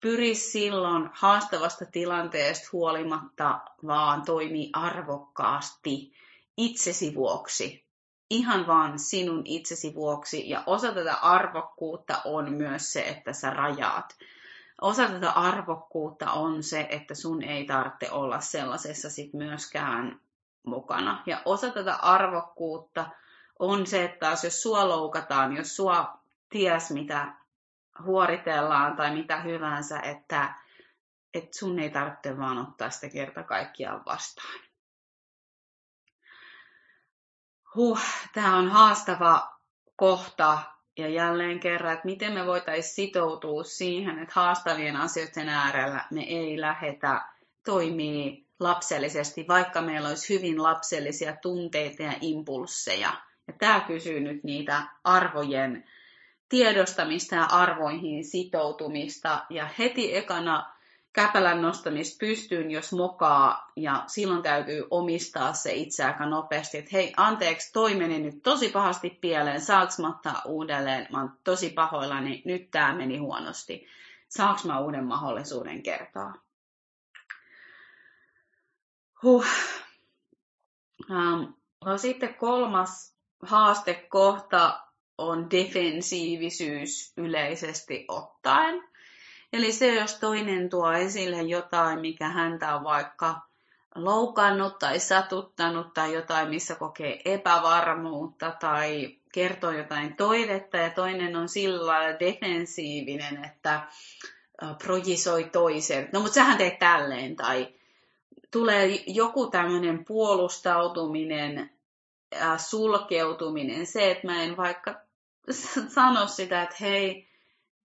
pyri 0.00 0.34
silloin 0.34 1.10
haastavasta 1.12 1.84
tilanteesta 1.84 2.68
huolimatta 2.72 3.60
vaan 3.86 4.22
toimi 4.22 4.70
arvokkaasti 4.72 6.12
itsesi 6.56 7.14
vuoksi. 7.14 7.84
Ihan 8.30 8.66
vaan 8.66 8.98
sinun 8.98 9.42
itsesi 9.44 9.94
vuoksi. 9.94 10.50
Ja 10.50 10.62
osa 10.66 10.92
tätä 10.92 11.14
arvokkuutta 11.14 12.20
on 12.24 12.52
myös 12.52 12.92
se, 12.92 13.00
että 13.00 13.32
sä 13.32 13.50
rajaat. 13.50 14.16
Osa 14.80 15.08
tätä 15.08 15.30
arvokkuutta 15.30 16.32
on 16.32 16.62
se, 16.62 16.86
että 16.90 17.14
sun 17.14 17.42
ei 17.42 17.64
tarvitse 17.64 18.10
olla 18.10 18.40
sellaisessa 18.40 19.10
sit 19.10 19.32
myöskään 19.32 20.20
mukana. 20.62 21.22
Ja 21.26 21.42
osa 21.44 21.70
tätä 21.70 21.94
arvokkuutta 21.94 23.06
on 23.58 23.86
se, 23.86 24.04
että 24.04 24.18
taas 24.26 24.44
jos 24.44 24.62
sua 24.62 24.88
loukataan, 24.88 25.56
jos 25.56 25.76
sua 25.76 26.18
ties 26.50 26.90
mitä 26.90 27.43
huoritellaan 28.02 28.96
tai 28.96 29.14
mitä 29.14 29.40
hyvänsä, 29.40 30.00
että, 30.00 30.54
että 31.34 31.58
sun 31.58 31.78
ei 31.78 31.90
tarvitse 31.90 32.38
vaan 32.38 32.58
ottaa 32.58 32.90
sitä 32.90 33.08
kerta 33.08 33.42
kaikkiaan 33.42 34.04
vastaan. 34.06 34.60
Huh, 37.74 38.00
tämä 38.34 38.56
on 38.56 38.70
haastava 38.70 39.58
kohta 39.96 40.58
ja 40.98 41.08
jälleen 41.08 41.60
kerran, 41.60 41.92
että 41.92 42.04
miten 42.06 42.32
me 42.32 42.46
voitaisiin 42.46 42.94
sitoutua 42.94 43.64
siihen, 43.64 44.18
että 44.18 44.32
haastavien 44.34 44.96
asioiden 44.96 45.48
äärellä 45.48 46.04
me 46.10 46.22
ei 46.22 46.60
lähetä 46.60 47.28
toimii 47.64 48.48
lapsellisesti, 48.60 49.44
vaikka 49.48 49.82
meillä 49.82 50.08
olisi 50.08 50.34
hyvin 50.34 50.62
lapsellisia 50.62 51.36
tunteita 51.42 52.02
ja 52.02 52.12
impulsseja. 52.20 53.12
Ja 53.46 53.54
tämä 53.58 53.80
kysyy 53.80 54.20
nyt 54.20 54.44
niitä 54.44 54.82
arvojen 55.04 55.84
tiedostamista 56.54 57.34
ja 57.34 57.44
arvoihin 57.44 58.24
sitoutumista 58.24 59.46
ja 59.50 59.68
heti 59.78 60.16
ekana 60.16 60.74
käpälän 61.12 61.62
nostamista 61.62 62.16
pystyyn, 62.20 62.70
jos 62.70 62.92
mokaa, 62.92 63.70
ja 63.76 64.04
silloin 64.06 64.42
täytyy 64.42 64.84
omistaa 64.90 65.52
se 65.52 65.72
itse 65.72 66.04
aika 66.04 66.26
nopeasti, 66.26 66.78
että 66.78 66.90
hei, 66.92 67.12
anteeksi, 67.16 67.72
toi 67.72 67.94
meni 67.94 68.18
nyt 68.18 68.42
tosi 68.42 68.68
pahasti 68.68 69.18
pieleen, 69.20 69.60
saaks 69.60 69.98
mä 69.98 70.08
ottaa 70.08 70.42
uudelleen, 70.44 71.06
mä 71.12 71.20
oon 71.20 71.32
tosi 71.44 71.70
pahoillani, 71.70 72.42
nyt 72.44 72.70
tää 72.70 72.96
meni 72.96 73.18
huonosti, 73.18 73.86
saaks 74.28 74.64
mä 74.64 74.80
uuden 74.80 75.04
mahdollisuuden 75.04 75.82
kertaa. 75.82 76.34
Huh. 79.22 79.46
Um, 81.10 81.54
no 81.84 81.98
sitten 81.98 82.34
kolmas 82.34 83.16
haastekohta 83.42 84.83
on 85.18 85.50
defensiivisyys 85.50 87.12
yleisesti 87.16 88.04
ottaen. 88.08 88.84
Eli 89.52 89.72
se, 89.72 89.94
jos 89.94 90.14
toinen 90.14 90.70
tuo 90.70 90.92
esille 90.92 91.42
jotain, 91.42 92.00
mikä 92.00 92.28
häntä 92.28 92.76
on 92.76 92.84
vaikka 92.84 93.40
loukannut 93.94 94.78
tai 94.78 94.98
satuttanut 94.98 95.94
tai 95.94 96.14
jotain, 96.14 96.48
missä 96.48 96.74
kokee 96.74 97.22
epävarmuutta 97.24 98.52
tai 98.60 99.16
kertoo 99.32 99.70
jotain 99.70 100.16
toivetta 100.16 100.76
ja 100.76 100.90
toinen 100.90 101.36
on 101.36 101.48
sillä 101.48 101.86
lailla 101.86 102.18
defensiivinen, 102.20 103.44
että 103.44 103.80
projisoi 104.82 105.44
toisen. 105.44 106.08
No 106.12 106.20
mutta 106.20 106.34
sähän 106.34 106.58
teet 106.58 106.78
tälleen 106.78 107.36
tai 107.36 107.68
tulee 108.50 109.02
joku 109.06 109.46
tämmöinen 109.46 110.04
puolustautuminen, 110.04 111.70
sulkeutuminen, 112.58 113.86
se, 113.86 114.10
että 114.10 114.26
mä 114.26 114.42
en 114.42 114.56
vaikka 114.56 114.94
sano 115.88 116.26
sitä, 116.26 116.62
että 116.62 116.76
hei, 116.80 117.28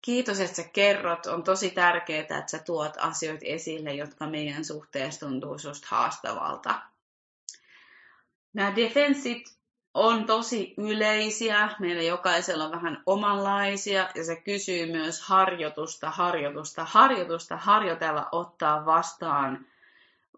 kiitos, 0.03 0.41
että 0.41 0.57
sä 0.57 0.63
kerrot. 0.63 1.27
On 1.27 1.43
tosi 1.43 1.71
tärkeää, 1.71 2.21
että 2.21 2.45
sä 2.47 2.59
tuot 2.59 2.93
asioita 2.99 3.45
esille, 3.47 3.95
jotka 3.95 4.27
meidän 4.27 4.65
suhteessa 4.65 5.27
tuntuu 5.27 5.59
susta 5.59 5.87
haastavalta. 5.91 6.75
Nämä 8.53 8.77
defenssit 8.77 9.57
on 9.95 10.27
tosi 10.27 10.75
yleisiä. 10.77 11.71
Meillä 11.81 12.03
jokaisella 12.03 12.65
on 12.65 12.73
vähän 12.73 13.03
omanlaisia 13.07 14.09
ja 14.15 14.25
se 14.25 14.37
kysyy 14.37 14.93
myös 14.93 15.21
harjoitusta, 15.21 16.11
harjoitusta, 16.11 16.85
harjoitusta, 16.85 17.57
harjoitella 17.57 18.29
ottaa 18.33 18.87
vastaan 18.87 19.67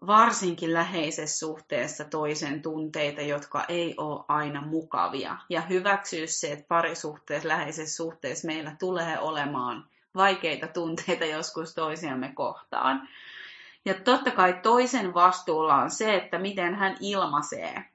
varsinkin 0.07 0.73
läheisessä 0.73 1.37
suhteessa 1.37 2.05
toisen 2.05 2.61
tunteita, 2.61 3.21
jotka 3.21 3.65
ei 3.67 3.95
ole 3.97 4.25
aina 4.27 4.61
mukavia. 4.61 5.37
Ja 5.49 5.61
hyväksyä 5.61 6.27
se, 6.27 6.51
että 6.51 6.65
parisuhteessa, 6.67 7.47
läheisessä 7.47 7.95
suhteessa 7.95 8.47
meillä 8.47 8.75
tulee 8.79 9.19
olemaan 9.19 9.85
vaikeita 10.15 10.67
tunteita 10.67 11.25
joskus 11.25 11.73
toisiamme 11.73 12.31
kohtaan. 12.35 13.09
Ja 13.85 13.93
totta 13.93 14.31
kai 14.31 14.59
toisen 14.63 15.13
vastuulla 15.13 15.75
on 15.75 15.91
se, 15.91 16.15
että 16.15 16.39
miten 16.39 16.75
hän 16.75 16.97
ilmaisee. 16.99 17.85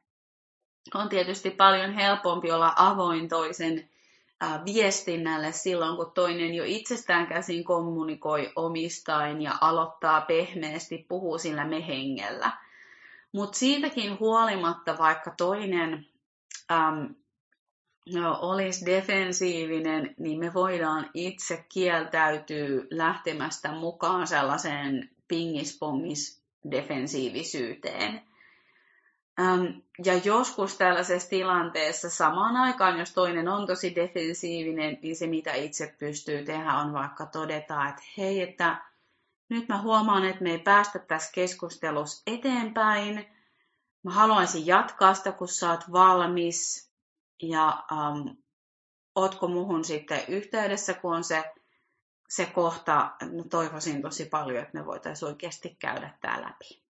On 0.95 1.09
tietysti 1.09 1.51
paljon 1.51 1.93
helpompi 1.93 2.53
olla 2.53 2.73
avoin 2.77 3.29
toisen 3.29 3.90
viestinnälle 4.65 5.53
silloin, 5.53 5.97
kun 5.97 6.13
toinen 6.15 6.55
jo 6.55 6.65
itsestään 6.67 7.27
käsin 7.27 7.65
kommunikoi 7.65 8.53
omistain 8.57 9.43
ja 9.43 9.55
aloittaa 9.61 10.21
pehmeästi, 10.21 11.07
puhuu 11.09 11.39
sillä 11.39 11.65
mehengellä. 11.65 12.53
Mutta 13.33 13.59
siitäkin 13.59 14.19
huolimatta, 14.19 14.99
vaikka 14.99 15.35
toinen 15.37 16.07
äm, 16.73 17.15
no, 18.15 18.39
olisi 18.41 18.87
defensiivinen, 18.87 20.15
niin 20.19 20.39
me 20.39 20.55
voidaan 20.55 21.11
itse 21.15 21.65
kieltäytyä 21.69 22.85
lähtemästä 22.91 23.73
mukaan 23.73 24.27
sellaiseen 24.27 25.11
pingispongis 25.29 26.43
defensiivisyyteen. 26.71 28.30
Ja 30.05 30.15
joskus 30.25 30.77
tällaisessa 30.77 31.29
tilanteessa 31.29 32.11
samaan 32.11 32.57
aikaan, 32.57 32.99
jos 32.99 33.15
toinen 33.15 33.49
on 33.49 33.67
tosi 33.67 33.95
defensiivinen, 33.95 34.99
niin 35.03 35.17
se 35.17 35.27
mitä 35.27 35.55
itse 35.55 35.95
pystyy 35.99 36.45
tehdä 36.45 36.75
on 36.75 36.93
vaikka 36.93 37.27
todeta, 37.27 37.89
että 37.89 38.03
hei, 38.19 38.43
että 38.43 38.85
nyt 39.49 39.69
mä 39.69 39.83
huomaan, 39.83 40.25
että 40.25 40.43
me 40.43 40.51
ei 40.51 40.59
päästä 40.59 40.99
tässä 40.99 41.33
keskustelussa 41.35 42.23
eteenpäin. 42.27 43.27
Mä 44.03 44.13
haluaisin 44.13 44.67
jatkaa 44.67 45.15
sitä, 45.15 45.33
kun 45.33 45.49
sä 45.49 45.71
oot 45.71 45.93
valmis. 45.93 46.91
Ja 47.43 47.85
um, 47.93 48.37
ootko 49.15 49.49
muhun 49.49 49.85
sitten 49.85 50.21
yhteydessä, 50.29 50.95
kun 50.95 51.17
on 51.17 51.25
se, 51.25 51.53
se 52.29 52.47
kohta, 52.47 53.17
no 53.33 53.45
toivoisin 53.51 54.03
tosi 54.03 54.25
paljon, 54.25 54.63
että 54.63 54.79
me 54.79 54.87
voitaisiin 54.87 55.29
oikeasti 55.29 55.77
käydä 55.79 56.19
tämä 56.21 56.43
läpi. 56.43 56.83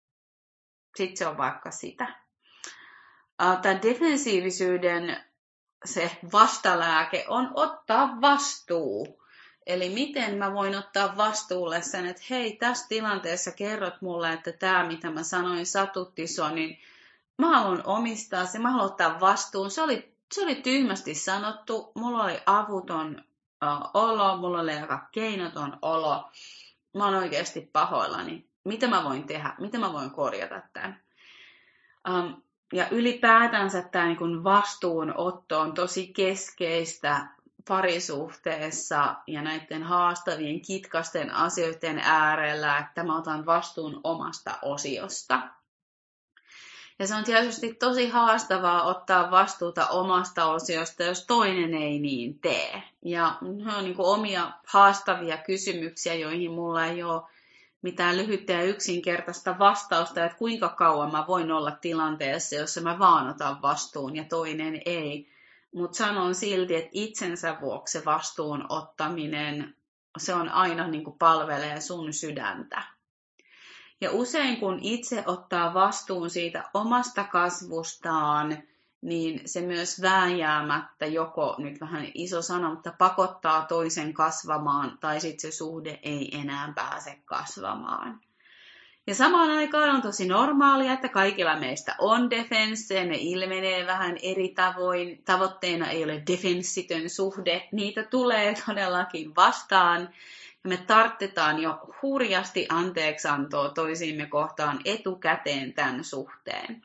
Sitten 0.95 1.17
se 1.17 1.27
on 1.27 1.37
vaikka 1.37 1.71
sitä 1.71 2.28
tämän 3.61 3.81
defensiivisyyden 3.81 5.17
se 5.85 6.11
vastalääke 6.33 7.25
on 7.27 7.51
ottaa 7.53 8.21
vastuu. 8.21 9.19
Eli 9.65 9.89
miten 9.89 10.37
mä 10.37 10.53
voin 10.53 10.77
ottaa 10.77 11.17
vastuulle 11.17 11.81
sen, 11.81 12.05
että 12.05 12.21
hei, 12.29 12.55
tässä 12.55 12.85
tilanteessa 12.89 13.51
kerrot 13.51 14.01
mulle, 14.01 14.33
että 14.33 14.51
tämä, 14.51 14.87
mitä 14.87 15.11
mä 15.11 15.23
sanoin, 15.23 15.65
satutti 15.65 16.27
sua, 16.27 16.49
niin 16.49 16.79
mä 17.37 17.59
haluan 17.59 17.81
omistaa 17.85 18.45
se, 18.45 18.59
mä 18.59 18.71
haluan 18.71 18.91
ottaa 18.91 19.19
vastuun. 19.19 19.71
Se 19.71 19.81
oli, 19.81 20.13
se 20.31 20.43
oli 20.43 20.55
tyhmästi 20.55 21.15
sanottu, 21.15 21.91
mulla 21.95 22.23
oli 22.23 22.39
avuton 22.45 23.23
uh, 23.63 23.89
olo, 23.93 24.37
mulla 24.37 24.59
oli 24.59 24.73
aika 24.73 25.07
keinoton 25.11 25.77
olo. 25.81 26.31
Mä 26.95 27.05
oon 27.05 27.15
oikeasti 27.15 27.69
pahoillani. 27.73 28.49
Mitä 28.63 28.87
mä 28.87 29.03
voin 29.03 29.23
tehdä? 29.23 29.55
Mitä 29.59 29.77
mä 29.79 29.93
voin 29.93 30.11
korjata 30.11 30.61
tämän? 30.73 31.01
Um, 32.09 32.41
ja 32.73 32.87
ylipäätänsä 32.91 33.81
tämä 33.81 34.05
niin 34.05 34.43
vastuunotto 34.43 35.59
on 35.59 35.73
tosi 35.73 36.07
keskeistä 36.07 37.27
parisuhteessa 37.67 39.15
ja 39.27 39.41
näiden 39.41 39.83
haastavien 39.83 40.61
kitkasten 40.61 41.33
asioiden 41.33 41.99
äärellä, 42.03 42.77
että 42.77 43.03
mä 43.03 43.17
otan 43.17 43.45
vastuun 43.45 44.01
omasta 44.03 44.57
osiosta. 44.61 45.41
Ja 46.99 47.07
se 47.07 47.15
on 47.15 47.23
tietysti 47.23 47.73
tosi 47.73 48.09
haastavaa 48.09 48.83
ottaa 48.83 49.31
vastuuta 49.31 49.87
omasta 49.87 50.45
osiosta, 50.45 51.03
jos 51.03 51.25
toinen 51.25 51.73
ei 51.73 51.99
niin 51.99 52.39
tee. 52.39 52.83
Ja 53.05 53.37
ne 53.41 53.75
on 53.75 53.83
niin 53.83 53.95
omia 53.97 54.51
haastavia 54.67 55.37
kysymyksiä, 55.37 56.13
joihin 56.13 56.51
mulla 56.51 56.85
ei 56.85 57.03
ole 57.03 57.21
mitään 57.81 58.17
lyhyttä 58.17 58.53
ja 58.53 58.63
yksinkertaista 58.63 59.59
vastausta, 59.59 60.25
että 60.25 60.37
kuinka 60.37 60.69
kauan 60.69 61.11
mä 61.11 61.25
voin 61.27 61.51
olla 61.51 61.71
tilanteessa, 61.71 62.55
jossa 62.55 62.81
mä 62.81 62.99
vaan 62.99 63.29
otan 63.29 63.61
vastuun 63.61 64.15
ja 64.15 64.23
toinen 64.23 64.81
ei. 64.85 65.29
Mutta 65.75 65.97
sanon 65.97 66.35
silti, 66.35 66.75
että 66.75 66.89
itsensä 66.91 67.57
vuoksi 67.61 67.99
se 67.99 68.05
vastuun 68.05 68.65
ottaminen, 68.69 69.75
se 70.17 70.33
on 70.33 70.49
aina 70.49 70.87
niin 70.87 71.03
kuin 71.03 71.17
palvelee 71.17 71.81
sun 71.81 72.13
sydäntä. 72.13 72.83
Ja 74.01 74.11
usein 74.11 74.57
kun 74.57 74.79
itse 74.81 75.23
ottaa 75.25 75.73
vastuun 75.73 76.29
siitä 76.29 76.63
omasta 76.73 77.23
kasvustaan, 77.23 78.63
niin 79.01 79.41
se 79.45 79.61
myös 79.61 80.01
vääjäämättä 80.01 81.05
joko, 81.05 81.55
nyt 81.57 81.81
vähän 81.81 82.07
iso 82.13 82.41
sana, 82.41 82.69
mutta 82.69 82.93
pakottaa 82.97 83.65
toisen 83.65 84.13
kasvamaan, 84.13 84.97
tai 84.99 85.21
sitten 85.21 85.51
se 85.51 85.57
suhde 85.57 85.99
ei 86.03 86.37
enää 86.37 86.73
pääse 86.75 87.17
kasvamaan. 87.25 88.21
Ja 89.07 89.15
samaan 89.15 89.49
aikaan 89.49 89.89
on 89.89 90.01
tosi 90.01 90.27
normaalia, 90.27 90.93
että 90.93 91.09
kaikilla 91.09 91.55
meistä 91.55 91.95
on 91.99 92.29
defense, 92.29 93.05
ne 93.05 93.17
ilmenee 93.19 93.85
vähän 93.85 94.17
eri 94.21 94.49
tavoin. 94.49 95.21
Tavoitteena 95.25 95.89
ei 95.89 96.03
ole 96.03 96.23
defenssitön 96.31 97.09
suhde, 97.09 97.69
niitä 97.71 98.03
tulee 98.03 98.55
todellakin 98.65 99.35
vastaan. 99.35 100.01
Ja 100.63 100.69
me 100.69 100.77
tarttetaan 100.77 101.59
jo 101.59 101.79
hurjasti 102.01 102.65
anteeksantoa 102.69 103.69
toisiimme 103.69 104.25
kohtaan 104.25 104.79
etukäteen 104.85 105.73
tämän 105.73 106.03
suhteen. 106.03 106.81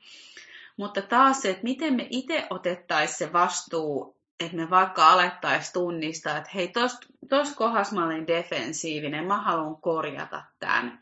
Mutta 0.76 1.02
taas 1.02 1.42
se, 1.42 1.50
että 1.50 1.62
miten 1.62 1.94
me 1.94 2.06
itse 2.10 2.46
otettaisiin 2.50 3.18
se 3.18 3.32
vastuu, 3.32 4.16
että 4.40 4.56
me 4.56 4.70
vaikka 4.70 5.12
alettaisiin 5.12 5.72
tunnistaa, 5.72 6.36
että 6.36 6.50
hei, 6.54 6.72
tuossa 7.28 7.56
kohdassa 7.56 7.94
mä 7.94 8.04
olen 8.04 8.26
defensiivinen, 8.26 9.24
mä 9.24 9.42
haluan 9.42 9.76
korjata 9.76 10.42
tämän. 10.58 11.00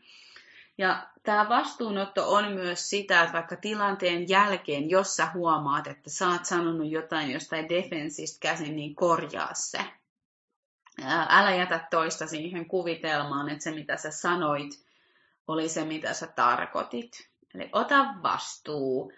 Ja 0.77 1.07
tämä 1.23 1.49
vastuunotto 1.49 2.33
on 2.33 2.51
myös 2.51 2.89
sitä, 2.89 3.21
että 3.21 3.33
vaikka 3.33 3.55
tilanteen 3.55 4.29
jälkeen, 4.29 4.89
jos 4.89 5.15
sä 5.15 5.27
huomaat, 5.33 5.87
että 5.87 6.09
sä 6.09 6.29
oot 6.29 6.45
sanonut 6.45 6.91
jotain 6.91 7.31
jostain 7.31 7.69
defensistä 7.69 8.37
käsin, 8.39 8.75
niin 8.75 8.95
korjaa 8.95 9.53
se. 9.53 9.79
Älä 11.29 11.55
jätä 11.55 11.87
toista 11.91 12.27
siihen 12.27 12.65
kuvitelmaan, 12.65 13.49
että 13.49 13.63
se 13.63 13.71
mitä 13.71 13.97
sä 13.97 14.11
sanoit 14.11 14.83
oli 15.47 15.69
se 15.69 15.85
mitä 15.85 16.13
sä 16.13 16.27
tarkoitit. 16.27 17.29
Eli 17.55 17.69
ota 17.71 18.05
vastuu 18.23 19.13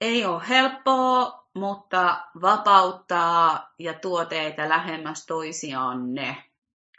ei 0.00 0.24
ole 0.24 0.42
helppoa, 0.48 1.46
mutta 1.54 2.26
vapauttaa 2.40 3.74
ja 3.78 3.94
tuo 3.94 4.24
teitä 4.24 4.68
lähemmäs 4.68 5.26
toisiaanne 5.26 6.44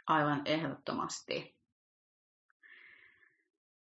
aivan 0.06 0.42
ehdottomasti. 0.44 1.54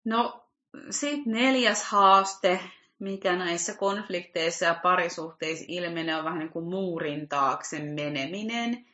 No, 0.05 0.45
sitten 0.89 1.33
neljäs 1.33 1.83
haaste, 1.83 2.59
mikä 2.99 3.35
näissä 3.35 3.73
konflikteissa 3.73 4.65
ja 4.65 4.79
parisuhteissa 4.83 5.65
ilmenee, 5.67 6.15
on 6.15 6.25
vähän 6.25 6.39
niin 6.39 6.49
kuin 6.49 6.65
muurin 6.65 7.29
taakse 7.29 7.79
meneminen. 7.79 8.85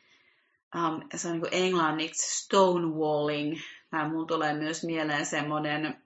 Um, 0.76 1.02
se 1.14 1.28
on 1.28 1.32
niin 1.32 1.40
kuin 1.40 1.54
englanniksi 1.54 2.44
stonewalling. 2.44 3.58
Tämä 3.90 4.08
mulla 4.08 4.26
tulee 4.26 4.54
myös 4.54 4.84
mieleen 4.84 5.26
semmoinen 5.26 6.02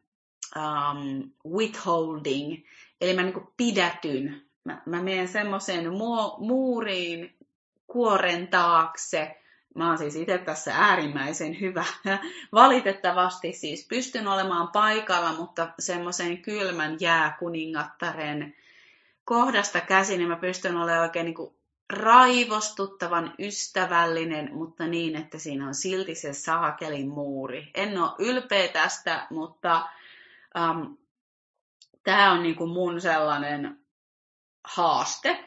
um, 0.57 1.31
withholding, 1.57 2.65
Eli 3.01 3.15
mä 3.15 3.23
niin 3.23 3.49
pidätyn 3.57 4.51
mä, 4.65 4.83
mä 4.87 5.03
menen 5.03 5.29
semmoiseen 5.29 5.85
muuriin 6.39 7.37
kuoren 7.87 8.49
taakse. 8.49 9.37
Mä 9.75 9.89
oon 9.89 9.99
siis 9.99 10.17
itse 10.17 10.39
tässä 10.39 10.75
äärimmäisen 10.75 11.61
hyvä. 11.61 11.85
Valitettavasti 12.53 13.53
siis 13.53 13.87
pystyn 13.89 14.29
olemaan 14.29 14.69
paikalla, 14.69 15.33
mutta 15.33 15.69
semmoisen 15.79 16.39
kylmän 16.43 16.97
jääkuningattaren 17.01 18.55
kohdasta 19.25 19.81
käsin, 19.81 20.19
niin 20.19 20.29
mä 20.29 20.37
pystyn 20.37 20.77
olemaan 20.77 21.03
oikein 21.03 21.27
niin 21.27 21.55
raivostuttavan 21.93 23.35
ystävällinen, 23.39 24.55
mutta 24.55 24.87
niin, 24.87 25.17
että 25.17 25.39
siinä 25.39 25.67
on 25.67 25.75
silti 25.75 26.15
se 26.15 26.33
saakelin 26.33 27.09
muuri. 27.09 27.71
En 27.75 27.99
ole 27.99 28.11
ylpeä 28.19 28.69
tästä, 28.69 29.27
mutta 29.31 29.89
um, 30.71 30.97
tämä 32.03 32.33
on 32.33 32.43
niin 32.43 32.57
kuin 32.57 32.71
mun 32.71 33.01
sellainen 33.01 33.79
haaste. 34.65 35.45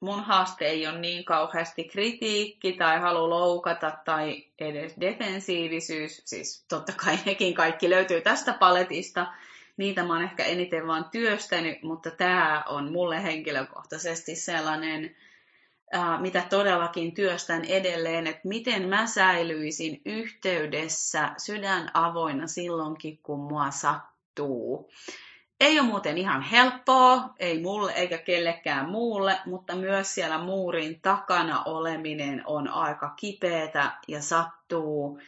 Mun 0.00 0.24
haaste 0.24 0.66
ei 0.66 0.86
ole 0.86 0.98
niin 0.98 1.24
kauheasti 1.24 1.84
kritiikki 1.84 2.72
tai 2.72 3.00
halu 3.00 3.30
loukata 3.30 3.98
tai 4.04 4.44
edes 4.58 4.94
defensiivisyys. 5.00 6.22
Siis 6.24 6.64
totta 6.68 6.92
kai 6.92 7.18
nekin 7.26 7.54
kaikki 7.54 7.90
löytyy 7.90 8.20
tästä 8.20 8.52
paletista. 8.52 9.26
Niitä 9.76 10.02
mä 10.04 10.12
oon 10.12 10.22
ehkä 10.22 10.44
eniten 10.44 10.86
vaan 10.86 11.10
työstänyt, 11.10 11.82
mutta 11.82 12.10
tämä 12.10 12.64
on 12.68 12.92
mulle 12.92 13.22
henkilökohtaisesti 13.22 14.36
sellainen, 14.36 15.16
mitä 16.20 16.44
todellakin 16.50 17.14
työstän 17.14 17.64
edelleen, 17.64 18.26
että 18.26 18.48
miten 18.48 18.88
mä 18.88 19.06
säilyisin 19.06 20.02
yhteydessä 20.04 21.30
sydän 21.38 21.90
avoinna 21.94 22.46
silloinkin, 22.46 23.18
kun 23.22 23.40
mua 23.40 23.70
sattuu. 23.70 24.90
Ei 25.60 25.80
ole 25.80 25.88
muuten 25.88 26.18
ihan 26.18 26.42
helppoa, 26.42 27.34
ei 27.38 27.62
mulle 27.62 27.92
eikä 27.92 28.18
kellekään 28.18 28.88
muulle, 28.88 29.40
mutta 29.46 29.76
myös 29.76 30.14
siellä 30.14 30.38
muurin 30.38 31.00
takana 31.00 31.62
oleminen 31.64 32.42
on 32.46 32.68
aika 32.68 33.14
kipeätä 33.16 33.92
ja 34.08 34.22
sattuu. 34.22 35.20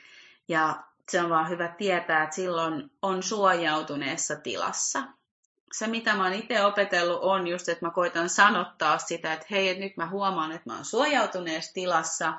Ja 0.49 0.83
se 1.09 1.23
on 1.23 1.31
vaan 1.31 1.49
hyvä 1.49 1.68
tietää, 1.68 2.23
että 2.23 2.37
silloin 2.37 2.90
on 3.03 3.23
suojautuneessa 3.23 4.37
tilassa. 4.37 5.03
Se, 5.73 5.87
mitä 5.87 6.14
mä 6.14 6.25
oon 6.25 6.33
itse 6.33 6.64
opetellut, 6.64 7.18
on 7.23 7.47
just, 7.47 7.68
että 7.68 7.87
mä 7.87 7.90
koitan 7.90 8.29
sanottaa 8.29 8.99
sitä, 8.99 9.33
että 9.33 9.47
hei, 9.51 9.68
että 9.68 9.85
nyt 9.85 9.97
mä 9.97 10.09
huomaan, 10.09 10.53
että 10.53 10.71
mä 10.71 10.75
oon 10.75 10.85
suojautuneessa 10.85 11.75
tilassa. 11.75 12.33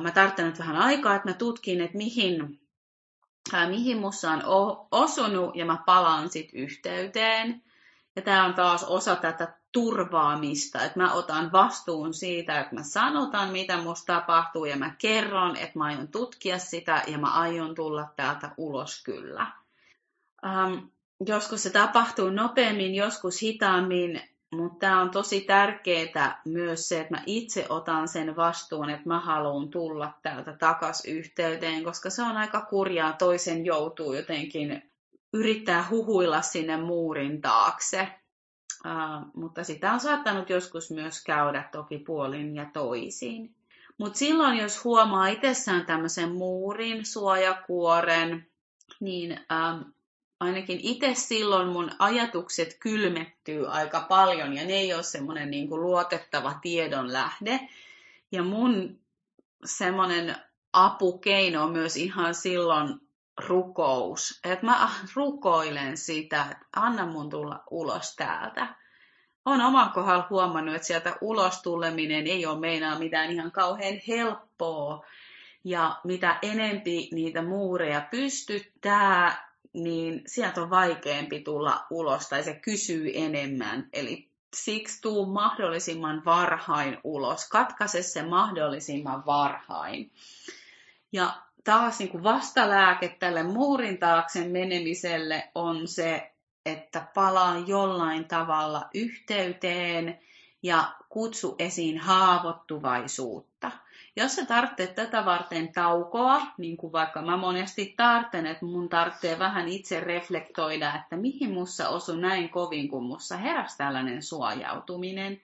Mä 0.00 0.10
tarvitsen 0.10 0.46
nyt 0.46 0.58
vähän 0.58 0.76
aikaa, 0.76 1.14
että 1.14 1.28
mä 1.28 1.34
tutkin, 1.34 1.80
että 1.80 1.96
mihin 1.96 2.60
mihin 3.68 3.98
mussa 3.98 4.30
on 4.30 4.42
osunut 4.90 5.56
ja 5.56 5.64
mä 5.64 5.82
palaan 5.86 6.30
sitten 6.30 6.60
yhteyteen. 6.60 7.62
Ja 8.16 8.22
tämä 8.22 8.44
on 8.44 8.54
taas 8.54 8.84
osa 8.84 9.16
tätä 9.16 9.54
turvaamista, 9.72 10.82
että 10.82 11.00
mä 11.00 11.12
otan 11.12 11.52
vastuun 11.52 12.14
siitä, 12.14 12.60
että 12.60 12.74
mä 12.74 12.82
sanotan, 12.82 13.48
mitä 13.48 13.76
musta 13.76 14.14
tapahtuu 14.14 14.64
ja 14.64 14.76
mä 14.76 14.94
kerron, 14.98 15.56
että 15.56 15.78
mä 15.78 15.84
aion 15.84 16.08
tutkia 16.08 16.58
sitä 16.58 17.02
ja 17.06 17.18
mä 17.18 17.34
aion 17.34 17.74
tulla 17.74 18.12
täältä 18.16 18.50
ulos 18.56 19.02
kyllä. 19.02 19.46
Ähm, 20.46 20.74
joskus 21.26 21.62
se 21.62 21.70
tapahtuu 21.70 22.30
nopeammin, 22.30 22.94
joskus 22.94 23.42
hitaammin, 23.42 24.33
mutta 24.56 24.78
tämä 24.78 25.00
on 25.00 25.10
tosi 25.10 25.40
tärkeää 25.40 26.40
myös 26.44 26.88
se, 26.88 27.00
että 27.00 27.14
mä 27.14 27.22
itse 27.26 27.66
otan 27.68 28.08
sen 28.08 28.36
vastuun, 28.36 28.90
että 28.90 29.08
mä 29.08 29.20
haluan 29.20 29.68
tulla 29.68 30.12
täältä 30.22 30.52
takas 30.52 31.04
yhteyteen, 31.04 31.84
koska 31.84 32.10
se 32.10 32.22
on 32.22 32.36
aika 32.36 32.60
kurjaa, 32.60 33.12
toisen 33.12 33.64
joutuu 33.64 34.12
jotenkin 34.12 34.82
yrittää 35.32 35.86
huhuilla 35.90 36.42
sinne 36.42 36.76
muurin 36.76 37.40
taakse. 37.40 38.08
Uh, 38.84 39.26
mutta 39.34 39.64
sitä 39.64 39.92
on 39.92 40.00
saattanut 40.00 40.50
joskus 40.50 40.90
myös 40.90 41.24
käydä 41.24 41.68
toki 41.72 41.98
puolin 41.98 42.56
ja 42.56 42.70
toisin. 42.72 43.54
Mutta 43.98 44.18
silloin, 44.18 44.58
jos 44.58 44.84
huomaa 44.84 45.26
itsessään 45.26 45.86
tämmöisen 45.86 46.32
muurin, 46.32 47.06
suojakuoren, 47.06 48.46
niin 49.00 49.32
um, 49.32 49.93
ainakin 50.44 50.80
itse 50.82 51.14
silloin 51.14 51.68
mun 51.68 51.90
ajatukset 51.98 52.76
kylmettyy 52.80 53.70
aika 53.70 54.00
paljon 54.00 54.56
ja 54.56 54.66
ne 54.66 54.72
ei 54.72 54.94
ole 54.94 55.02
semmoinen 55.02 55.50
niin 55.50 55.70
luotettava 55.70 56.54
tiedon 56.62 57.12
lähde. 57.12 57.60
Ja 58.32 58.42
mun 58.42 59.00
semmoinen 59.64 60.36
apukeino 60.72 61.62
on 61.62 61.72
myös 61.72 61.96
ihan 61.96 62.34
silloin 62.34 63.00
rukous. 63.46 64.40
Että 64.44 64.66
mä 64.66 64.90
rukoilen 65.16 65.96
sitä, 65.96 66.42
että 66.42 66.66
anna 66.76 67.06
mun 67.06 67.30
tulla 67.30 67.62
ulos 67.70 68.16
täältä. 68.16 68.74
On 69.44 69.60
oman 69.60 69.90
kohdalla 69.90 70.26
huomannut, 70.30 70.74
että 70.74 70.86
sieltä 70.86 71.16
ulos 71.20 71.62
tuleminen 71.62 72.26
ei 72.26 72.46
ole 72.46 72.60
meinaa 72.60 72.98
mitään 72.98 73.30
ihan 73.30 73.52
kauhean 73.52 74.00
helppoa. 74.08 75.06
Ja 75.64 76.00
mitä 76.04 76.38
enempi 76.42 77.08
niitä 77.12 77.42
muureja 77.42 78.06
pystyttää, 78.10 79.53
niin 79.74 80.22
sieltä 80.26 80.62
on 80.62 80.70
vaikeampi 80.70 81.40
tulla 81.40 81.86
ulos 81.90 82.28
tai 82.28 82.42
se 82.42 82.54
kysyy 82.54 83.10
enemmän. 83.14 83.88
Eli 83.92 84.28
siksi 84.54 85.02
tuu 85.02 85.26
mahdollisimman 85.26 86.24
varhain 86.24 86.98
ulos. 87.04 87.48
Katkaise 87.48 88.02
se 88.02 88.22
mahdollisimman 88.22 89.26
varhain. 89.26 90.12
Ja 91.12 91.34
taas 91.64 91.98
niin 91.98 92.08
kuin 92.08 92.24
vastalääke 92.24 93.16
tälle 93.18 93.42
muurin 93.42 93.98
taakse 93.98 94.48
menemiselle 94.48 95.50
on 95.54 95.88
se, 95.88 96.32
että 96.66 97.06
palaan 97.14 97.68
jollain 97.68 98.24
tavalla 98.24 98.88
yhteyteen 98.94 100.20
ja 100.62 100.94
kutsu 101.08 101.54
esiin 101.58 101.98
haavoittuvaisuutta. 101.98 103.70
Jos 104.16 104.36
sä 104.36 104.46
tarvitset 104.46 104.94
tätä 104.94 105.24
varten 105.24 105.72
taukoa, 105.72 106.42
niin 106.58 106.76
kuin 106.76 106.92
vaikka 106.92 107.22
mä 107.22 107.36
monesti 107.36 107.94
tarvitsen, 107.96 108.46
että 108.46 108.64
mun 108.64 108.88
tarvitsee 108.88 109.38
vähän 109.38 109.68
itse 109.68 110.00
reflektoida, 110.00 110.94
että 110.94 111.16
mihin 111.16 111.50
mussa 111.52 111.88
osu 111.88 112.16
näin 112.16 112.48
kovin, 112.48 112.88
kun 112.88 113.04
mussa 113.04 113.36
heräsi 113.36 113.76
tällainen 113.76 114.22
suojautuminen. 114.22 115.40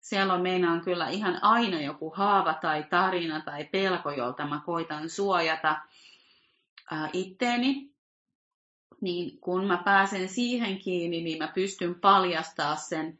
Siellä 0.00 0.34
on 0.34 0.40
meinaan 0.40 0.80
kyllä 0.80 1.08
ihan 1.08 1.38
aina 1.42 1.80
joku 1.80 2.10
haava 2.10 2.54
tai 2.54 2.84
tarina 2.90 3.40
tai 3.40 3.64
pelko, 3.64 4.10
jolta 4.10 4.46
mä 4.46 4.60
koitan 4.66 5.10
suojata 5.10 5.76
ää, 6.90 7.10
itteeni. 7.12 7.90
Niin 9.00 9.38
kun 9.40 9.64
mä 9.64 9.76
pääsen 9.84 10.28
siihen 10.28 10.78
kiinni, 10.78 11.22
niin 11.22 11.38
mä 11.38 11.48
pystyn 11.48 11.94
paljastaa 11.94 12.76
sen 12.76 13.18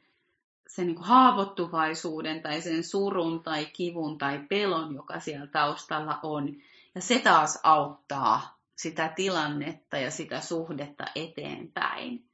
sen 0.75 0.87
niin 0.87 0.97
kuin 0.97 1.07
haavoittuvaisuuden 1.07 2.43
tai 2.43 2.61
sen 2.61 2.85
surun 2.85 3.43
tai 3.43 3.67
kivun 3.67 4.19
tai 4.19 4.39
pelon, 4.49 4.95
joka 4.95 5.21
siellä 5.21 5.47
taustalla 5.47 6.21
on. 6.23 6.57
Ja 6.95 7.01
se 7.01 7.19
taas 7.19 7.61
auttaa 7.63 8.59
sitä 8.77 9.09
tilannetta 9.09 9.99
ja 9.99 10.11
sitä 10.11 10.41
suhdetta 10.41 11.05
eteenpäin. 11.15 12.29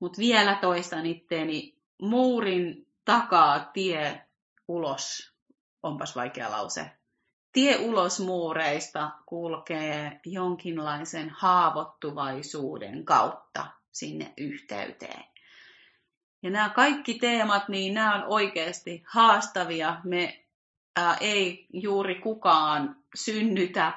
Mutta 0.00 0.18
vielä 0.18 0.54
toistan 0.54 1.06
itteeni, 1.06 1.78
muurin 2.02 2.86
takaa 3.04 3.70
tie 3.72 4.26
ulos, 4.68 5.32
onpas 5.82 6.16
vaikea 6.16 6.50
lause. 6.50 6.90
Tie 7.52 7.76
ulos 7.76 8.20
muureista 8.20 9.10
kulkee 9.26 10.20
jonkinlaisen 10.26 11.30
haavoittuvaisuuden 11.30 13.04
kautta 13.04 13.66
sinne 13.92 14.32
yhteyteen. 14.36 15.33
Ja 16.44 16.50
nämä 16.50 16.68
kaikki 16.68 17.14
teemat, 17.14 17.68
niin 17.68 17.94
nämä 17.94 18.14
on 18.14 18.24
oikeasti 18.26 19.02
haastavia. 19.06 19.96
Me 20.04 20.44
ää, 20.96 21.16
ei 21.20 21.66
juuri 21.72 22.14
kukaan 22.14 22.96
synnytä 23.14 23.92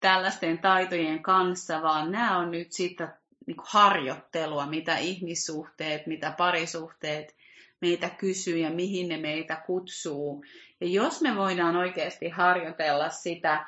tällaisten 0.00 0.58
taitojen 0.58 1.22
kanssa, 1.22 1.82
vaan 1.82 2.12
nämä 2.12 2.38
on 2.38 2.50
nyt 2.50 2.72
sitä 2.72 3.16
niin 3.46 3.56
harjoittelua, 3.58 4.66
mitä 4.66 4.96
ihmissuhteet, 4.98 6.06
mitä 6.06 6.34
parisuhteet 6.38 7.36
meitä 7.80 8.10
kysyy 8.10 8.58
ja 8.58 8.70
mihin 8.70 9.08
ne 9.08 9.16
meitä 9.16 9.56
kutsuu. 9.66 10.44
Ja 10.80 10.86
jos 10.86 11.20
me 11.20 11.36
voidaan 11.36 11.76
oikeasti 11.76 12.28
harjoitella 12.28 13.10
sitä 13.10 13.66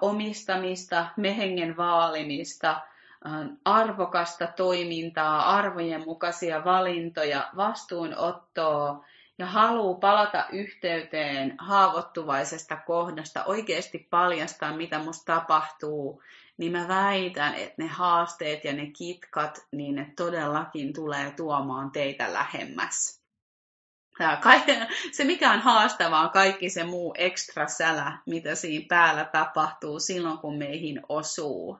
omistamista, 0.00 1.06
mehengen 1.16 1.76
vaalimista, 1.76 2.80
arvokasta 3.64 4.46
toimintaa, 4.46 5.56
arvojen 5.56 6.04
mukaisia 6.04 6.64
valintoja, 6.64 7.48
vastuunottoa 7.56 9.04
ja 9.38 9.46
haluaa 9.46 9.98
palata 9.98 10.46
yhteyteen 10.52 11.54
haavoittuvaisesta 11.58 12.76
kohdasta, 12.76 13.44
oikeasti 13.44 14.06
paljastaa, 14.10 14.76
mitä 14.76 14.98
musta 14.98 15.34
tapahtuu, 15.34 16.22
niin 16.56 16.72
mä 16.72 16.88
väitän, 16.88 17.54
että 17.54 17.82
ne 17.82 17.86
haasteet 17.86 18.64
ja 18.64 18.72
ne 18.72 18.86
kitkat, 18.86 19.66
niin 19.72 19.94
ne 19.94 20.12
todellakin 20.16 20.92
tulee 20.92 21.30
tuomaan 21.30 21.90
teitä 21.90 22.32
lähemmäs. 22.32 23.22
Se, 25.12 25.24
mikä 25.24 25.52
on 25.52 25.60
haastavaa, 25.60 26.20
on 26.24 26.30
kaikki 26.30 26.70
se 26.70 26.84
muu 26.84 27.14
ekstra 27.18 27.66
sälä, 27.66 28.18
mitä 28.26 28.54
siinä 28.54 28.86
päällä 28.88 29.24
tapahtuu 29.24 30.00
silloin, 30.00 30.38
kun 30.38 30.58
meihin 30.58 31.00
osuu. 31.08 31.78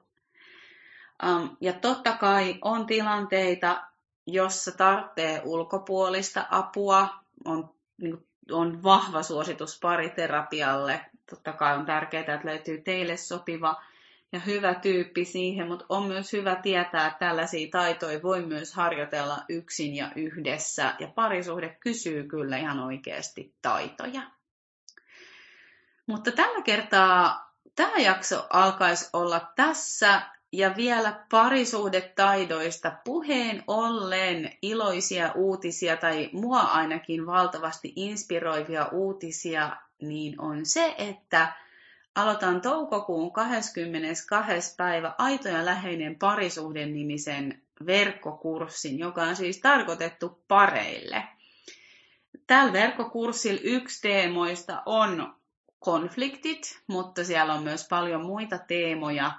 Um, 1.26 1.56
ja 1.60 1.72
totta 1.72 2.12
kai 2.12 2.58
on 2.62 2.86
tilanteita, 2.86 3.82
jossa 4.26 4.72
tarvitsee 4.72 5.42
ulkopuolista 5.44 6.46
apua, 6.50 7.08
on, 7.44 7.70
niin 7.98 8.26
on 8.50 8.82
vahva 8.82 9.22
suositus 9.22 9.78
pariterapialle. 9.82 11.00
Totta 11.30 11.52
kai 11.52 11.76
on 11.76 11.86
tärkeää, 11.86 12.34
että 12.34 12.48
löytyy 12.48 12.80
teille 12.80 13.16
sopiva 13.16 13.82
ja 14.32 14.38
hyvä 14.38 14.74
tyyppi 14.74 15.24
siihen, 15.24 15.68
mutta 15.68 15.84
on 15.88 16.04
myös 16.04 16.32
hyvä 16.32 16.56
tietää, 16.56 17.06
että 17.06 17.18
tällaisia 17.18 17.68
taitoja 17.70 18.22
voi 18.22 18.46
myös 18.46 18.74
harjoitella 18.74 19.38
yksin 19.48 19.96
ja 19.96 20.10
yhdessä. 20.16 20.94
Ja 20.98 21.08
parisuhde 21.08 21.76
kysyy 21.80 22.24
kyllä 22.24 22.56
ihan 22.56 22.80
oikeasti 22.80 23.54
taitoja. 23.62 24.22
Mutta 26.06 26.32
tällä 26.32 26.62
kertaa 26.62 27.52
tämä 27.74 27.98
jakso 27.98 28.46
alkaisi 28.50 29.10
olla 29.12 29.52
tässä 29.56 30.22
ja 30.52 30.76
vielä 30.76 31.24
parisuhdetaidoista 31.30 32.92
puheen 33.04 33.64
ollen 33.66 34.52
iloisia 34.62 35.32
uutisia 35.34 35.96
tai 35.96 36.30
mua 36.32 36.60
ainakin 36.60 37.26
valtavasti 37.26 37.92
inspiroivia 37.96 38.86
uutisia, 38.86 39.76
niin 40.00 40.40
on 40.40 40.66
se, 40.66 40.94
että 40.98 41.52
aloitan 42.14 42.60
toukokuun 42.60 43.32
22. 43.32 44.74
päivä 44.76 45.14
Aito 45.18 45.48
ja 45.48 45.64
läheinen 45.64 46.18
parisuhde 46.18 46.86
nimisen 46.86 47.62
verkkokurssin, 47.86 48.98
joka 48.98 49.22
on 49.22 49.36
siis 49.36 49.60
tarkoitettu 49.60 50.42
pareille. 50.48 51.22
Tällä 52.46 52.72
verkkokurssilla 52.72 53.60
yksi 53.64 54.02
teemoista 54.02 54.82
on 54.86 55.34
konfliktit, 55.78 56.82
mutta 56.86 57.24
siellä 57.24 57.54
on 57.54 57.62
myös 57.62 57.88
paljon 57.88 58.24
muita 58.24 58.58
teemoja, 58.58 59.32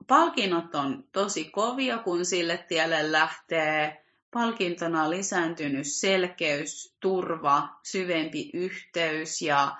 palkinnot 0.06 0.74
on 0.74 1.04
tosi 1.12 1.44
kovia, 1.44 1.98
kun 1.98 2.26
sille 2.26 2.64
tielle 2.68 3.12
lähtee. 3.12 4.04
Palkintona 4.30 5.10
lisääntynyt 5.10 5.86
selkeys, 5.86 6.96
turva, 7.00 7.68
syvempi 7.82 8.50
yhteys 8.54 9.42
ja 9.42 9.76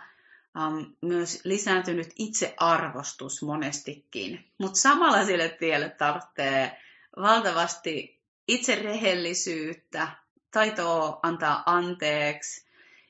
um, 0.66 0.96
myös 1.00 1.40
lisääntynyt 1.44 2.08
itsearvostus 2.18 3.42
monestikin. 3.42 4.52
Mutta 4.58 4.78
samalla 4.78 5.24
sille 5.24 5.48
tielle 5.48 5.88
tarvitsee 5.90 6.80
valtavasti 7.16 8.20
itserehellisyyttä, 8.48 10.08
taitoa 10.50 11.20
antaa 11.22 11.62
anteeksi 11.66 12.66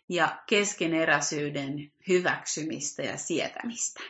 ja 0.08 0.42
keskeneräisyyden 0.46 1.92
hyväksymistä 2.08 3.02
ja 3.02 3.16
sietämistä. 3.16 4.00